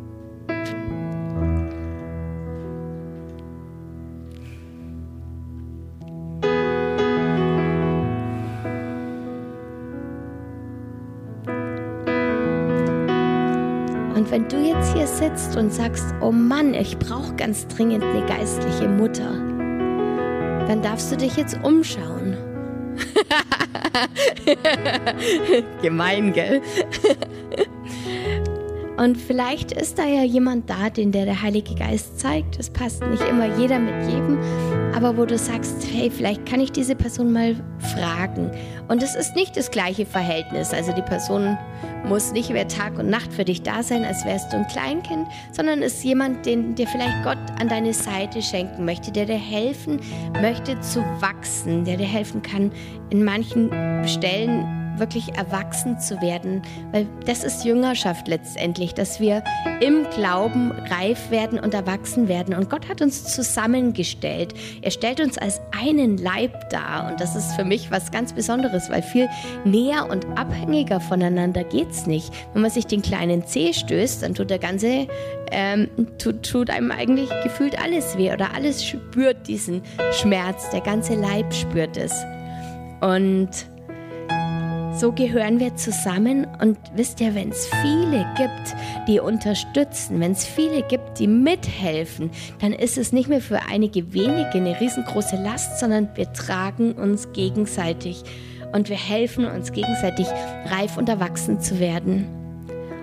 Wenn 14.34 14.48
du 14.48 14.56
jetzt 14.56 14.96
hier 14.96 15.06
sitzt 15.06 15.56
und 15.56 15.72
sagst, 15.72 16.12
oh 16.20 16.32
Mann, 16.32 16.74
ich 16.74 16.98
brauche 16.98 17.36
ganz 17.36 17.68
dringend 17.68 18.02
eine 18.02 18.26
geistliche 18.26 18.88
Mutter, 18.88 19.30
dann 20.66 20.82
darfst 20.82 21.12
du 21.12 21.16
dich 21.16 21.36
jetzt 21.36 21.56
umschauen. 21.62 22.36
Gemein, 25.82 26.32
gell? 26.32 26.60
Und 28.96 29.16
vielleicht 29.16 29.70
ist 29.70 30.00
da 30.00 30.04
ja 30.04 30.24
jemand 30.24 30.68
da, 30.68 30.90
den 30.90 31.12
der, 31.12 31.26
der 31.26 31.40
Heilige 31.40 31.76
Geist 31.76 32.18
zeigt. 32.18 32.58
Es 32.58 32.70
passt 32.70 33.06
nicht 33.06 33.22
immer 33.28 33.56
jeder 33.56 33.78
mit 33.78 34.08
jedem, 34.08 34.40
aber 34.94 35.16
wo 35.16 35.24
du 35.24 35.36
sagst, 35.36 35.84
hey, 35.92 36.10
vielleicht 36.10 36.46
kann 36.46 36.60
ich 36.60 36.70
diese 36.70 36.94
Person 36.94 37.32
mal 37.32 37.56
fragen. 37.94 38.50
Und 38.86 39.02
es 39.02 39.16
ist 39.16 39.34
nicht 39.34 39.56
das 39.56 39.70
gleiche 39.70 40.06
Verhältnis. 40.06 40.72
Also 40.72 40.92
die 40.92 41.02
Person 41.02 41.58
muss 42.06 42.32
nicht 42.32 42.50
mehr 42.50 42.68
Tag 42.68 42.98
und 42.98 43.10
Nacht 43.10 43.32
für 43.32 43.44
dich 43.44 43.62
da 43.62 43.82
sein, 43.82 44.04
als 44.04 44.24
wärst 44.24 44.52
du 44.52 44.58
ein 44.58 44.68
Kleinkind, 44.68 45.26
sondern 45.52 45.82
ist 45.82 46.04
jemand, 46.04 46.46
den 46.46 46.74
dir 46.74 46.86
vielleicht 46.86 47.24
Gott 47.24 47.38
an 47.60 47.68
deine 47.68 47.92
Seite 47.92 48.40
schenken 48.40 48.84
möchte, 48.84 49.10
der 49.10 49.26
dir 49.26 49.38
helfen 49.38 50.00
möchte 50.40 50.78
zu 50.80 51.00
wachsen, 51.20 51.84
der 51.84 51.96
dir 51.96 52.06
helfen 52.06 52.42
kann, 52.42 52.70
in 53.10 53.24
manchen 53.24 53.70
Stellen 54.06 54.83
wirklich 54.98 55.34
erwachsen 55.36 55.98
zu 55.98 56.20
werden, 56.20 56.62
weil 56.92 57.06
das 57.26 57.44
ist 57.44 57.64
Jüngerschaft 57.64 58.28
letztendlich, 58.28 58.94
dass 58.94 59.20
wir 59.20 59.42
im 59.80 60.06
Glauben 60.14 60.72
reif 60.90 61.30
werden 61.30 61.58
und 61.58 61.74
erwachsen 61.74 62.28
werden. 62.28 62.54
Und 62.54 62.70
Gott 62.70 62.88
hat 62.88 63.02
uns 63.02 63.24
zusammengestellt. 63.24 64.54
Er 64.82 64.90
stellt 64.90 65.20
uns 65.20 65.38
als 65.38 65.60
einen 65.78 66.18
Leib 66.18 66.70
dar 66.70 67.10
und 67.10 67.20
das 67.20 67.36
ist 67.36 67.52
für 67.54 67.64
mich 67.64 67.90
was 67.90 68.10
ganz 68.10 68.32
Besonderes, 68.32 68.90
weil 68.90 69.02
viel 69.02 69.28
näher 69.64 70.08
und 70.10 70.26
abhängiger 70.38 71.00
voneinander 71.00 71.64
geht 71.64 71.90
es 71.90 72.06
nicht. 72.06 72.32
Wenn 72.52 72.62
man 72.62 72.70
sich 72.70 72.86
den 72.86 73.02
kleinen 73.02 73.46
Zeh 73.46 73.72
stößt, 73.72 74.22
dann 74.22 74.34
tut 74.34 74.50
der 74.50 74.58
ganze, 74.58 75.08
ähm, 75.50 75.88
tut, 76.18 76.42
tut 76.48 76.70
einem 76.70 76.90
eigentlich 76.90 77.30
gefühlt 77.42 77.80
alles 77.80 78.16
weh 78.16 78.32
oder 78.32 78.54
alles 78.54 78.84
spürt 78.84 79.46
diesen 79.48 79.82
Schmerz, 80.12 80.70
der 80.70 80.80
ganze 80.80 81.14
Leib 81.14 81.52
spürt 81.52 81.96
es. 81.96 82.14
Und 83.00 83.50
so 84.96 85.12
gehören 85.12 85.58
wir 85.58 85.74
zusammen 85.76 86.46
und 86.60 86.78
wisst 86.94 87.20
ihr, 87.20 87.34
wenn 87.34 87.50
es 87.50 87.68
viele 87.82 88.26
gibt, 88.36 88.74
die 89.08 89.18
unterstützen, 89.20 90.20
wenn 90.20 90.32
es 90.32 90.44
viele 90.44 90.82
gibt, 90.82 91.18
die 91.18 91.26
mithelfen, 91.26 92.30
dann 92.60 92.72
ist 92.72 92.96
es 92.96 93.12
nicht 93.12 93.28
mehr 93.28 93.40
für 93.40 93.60
einige 93.68 94.12
wenige 94.12 94.52
eine 94.54 94.80
riesengroße 94.80 95.36
Last, 95.36 95.80
sondern 95.80 96.08
wir 96.14 96.32
tragen 96.32 96.92
uns 96.92 97.32
gegenseitig 97.32 98.22
und 98.72 98.88
wir 98.88 98.96
helfen 98.96 99.46
uns 99.46 99.72
gegenseitig 99.72 100.26
reif 100.66 100.96
und 100.96 101.08
erwachsen 101.08 101.60
zu 101.60 101.80
werden. 101.80 102.26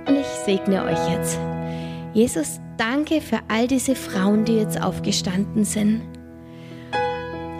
Und 0.07 0.17
ich 0.17 0.27
segne 0.45 0.83
euch 0.83 1.09
jetzt. 1.09 1.39
Jesus, 2.13 2.59
danke 2.77 3.21
für 3.21 3.39
all 3.47 3.67
diese 3.67 3.95
Frauen, 3.95 4.43
die 4.45 4.57
jetzt 4.57 4.81
aufgestanden 4.81 5.63
sind. 5.63 6.01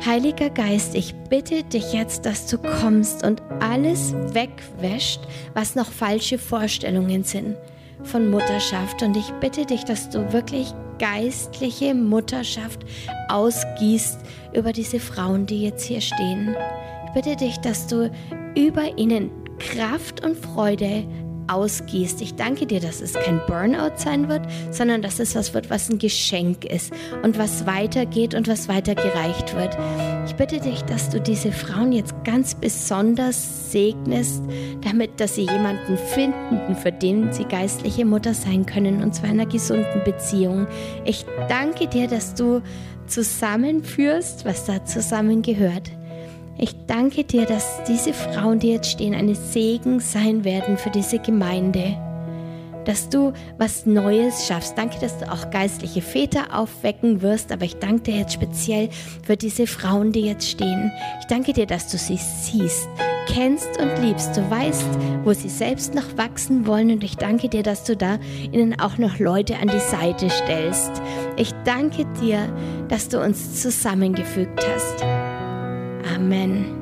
Heiliger 0.03 0.49
Geist, 0.49 0.95
ich 0.95 1.13
bitte 1.29 1.63
dich 1.63 1.93
jetzt, 1.93 2.25
dass 2.25 2.47
du 2.47 2.57
kommst 2.57 3.23
und 3.23 3.39
alles 3.59 4.13
wegwäscht, 4.33 5.21
was 5.53 5.75
noch 5.75 5.91
falsche 5.91 6.39
Vorstellungen 6.39 7.23
sind 7.23 7.55
von 8.03 8.31
Mutterschaft. 8.31 9.03
Und 9.03 9.15
ich 9.15 9.29
bitte 9.39 9.63
dich, 9.63 9.83
dass 9.83 10.09
du 10.09 10.33
wirklich 10.33 10.73
geistliche 10.97 11.93
Mutterschaft 11.93 12.79
ausgießt 13.29 14.19
über 14.53 14.73
diese 14.73 14.99
Frauen, 14.99 15.45
die 15.45 15.65
jetzt 15.65 15.83
hier 15.83 16.01
stehen. 16.01 16.55
Ich 17.05 17.13
bitte 17.13 17.35
dich, 17.35 17.57
dass 17.57 17.85
du 17.85 18.09
über 18.55 18.97
ihnen 18.97 19.29
Kraft 19.59 20.25
und 20.25 20.35
Freude 20.35 21.05
ausgießt. 21.51 22.21
Ich 22.21 22.35
danke 22.35 22.65
dir, 22.65 22.79
dass 22.79 23.01
es 23.01 23.13
kein 23.13 23.41
Burnout 23.47 23.97
sein 23.97 24.29
wird, 24.29 24.41
sondern 24.71 25.01
dass 25.01 25.19
es 25.19 25.35
was 25.35 25.53
wird, 25.53 25.69
was 25.69 25.89
ein 25.89 25.97
Geschenk 25.99 26.65
ist 26.65 26.93
und 27.23 27.37
was 27.37 27.65
weitergeht 27.65 28.33
und 28.33 28.47
was 28.47 28.67
weitergereicht 28.67 29.55
wird. 29.55 29.77
Ich 30.25 30.35
bitte 30.35 30.59
dich, 30.59 30.81
dass 30.83 31.09
du 31.09 31.19
diese 31.19 31.51
Frauen 31.51 31.91
jetzt 31.91 32.13
ganz 32.23 32.55
besonders 32.55 33.71
segnest, 33.71 34.43
damit, 34.81 35.19
dass 35.19 35.35
sie 35.35 35.41
jemanden 35.41 35.97
finden, 35.97 36.75
für 36.75 36.91
den 36.91 37.31
sie 37.33 37.45
geistliche 37.45 38.05
Mutter 38.05 38.33
sein 38.33 38.65
können, 38.65 39.03
und 39.03 39.13
zwar 39.13 39.29
in 39.29 39.39
einer 39.39 39.49
gesunden 39.49 40.03
Beziehung. 40.03 40.67
Ich 41.05 41.25
danke 41.49 41.87
dir, 41.87 42.07
dass 42.07 42.33
du 42.33 42.61
zusammenführst, 43.07 44.45
was 44.45 44.65
da 44.65 44.85
zusammengehört. 44.85 45.91
Ich 46.57 46.75
danke 46.85 47.23
dir, 47.23 47.45
dass 47.45 47.83
diese 47.87 48.13
Frauen, 48.13 48.59
die 48.59 48.71
jetzt 48.71 48.91
stehen, 48.91 49.15
eine 49.15 49.35
Segen 49.35 49.99
sein 49.99 50.43
werden 50.43 50.77
für 50.77 50.89
diese 50.89 51.19
Gemeinde. 51.19 51.97
Dass 52.85 53.09
du 53.09 53.31
was 53.57 53.85
Neues 53.85 54.47
schaffst. 54.47 54.77
Danke, 54.77 54.99
dass 54.99 55.19
du 55.19 55.31
auch 55.31 55.51
geistliche 55.51 56.01
Väter 56.01 56.57
aufwecken 56.57 57.21
wirst. 57.21 57.51
Aber 57.51 57.63
ich 57.63 57.75
danke 57.75 58.03
dir 58.03 58.15
jetzt 58.17 58.33
speziell 58.33 58.89
für 59.23 59.37
diese 59.37 59.67
Frauen, 59.67 60.11
die 60.11 60.21
jetzt 60.21 60.49
stehen. 60.49 60.91
Ich 61.19 61.27
danke 61.27 61.53
dir, 61.53 61.67
dass 61.67 61.89
du 61.89 61.97
sie 61.97 62.17
siehst, 62.17 62.89
kennst 63.27 63.79
und 63.79 64.03
liebst. 64.03 64.35
Du 64.35 64.49
weißt, 64.49 64.89
wo 65.23 65.33
sie 65.33 65.49
selbst 65.49 65.93
noch 65.93 66.17
wachsen 66.17 66.65
wollen. 66.65 66.89
Und 66.89 67.03
ich 67.03 67.17
danke 67.17 67.49
dir, 67.49 67.61
dass 67.61 67.83
du 67.83 67.95
da 67.95 68.17
ihnen 68.51 68.79
auch 68.79 68.97
noch 68.97 69.19
Leute 69.19 69.57
an 69.57 69.67
die 69.67 69.79
Seite 69.79 70.29
stellst. 70.31 70.91
Ich 71.37 71.53
danke 71.65 72.05
dir, 72.19 72.51
dass 72.87 73.09
du 73.09 73.23
uns 73.23 73.61
zusammengefügt 73.61 74.59
hast. 74.73 75.05
Amen. 76.03 76.80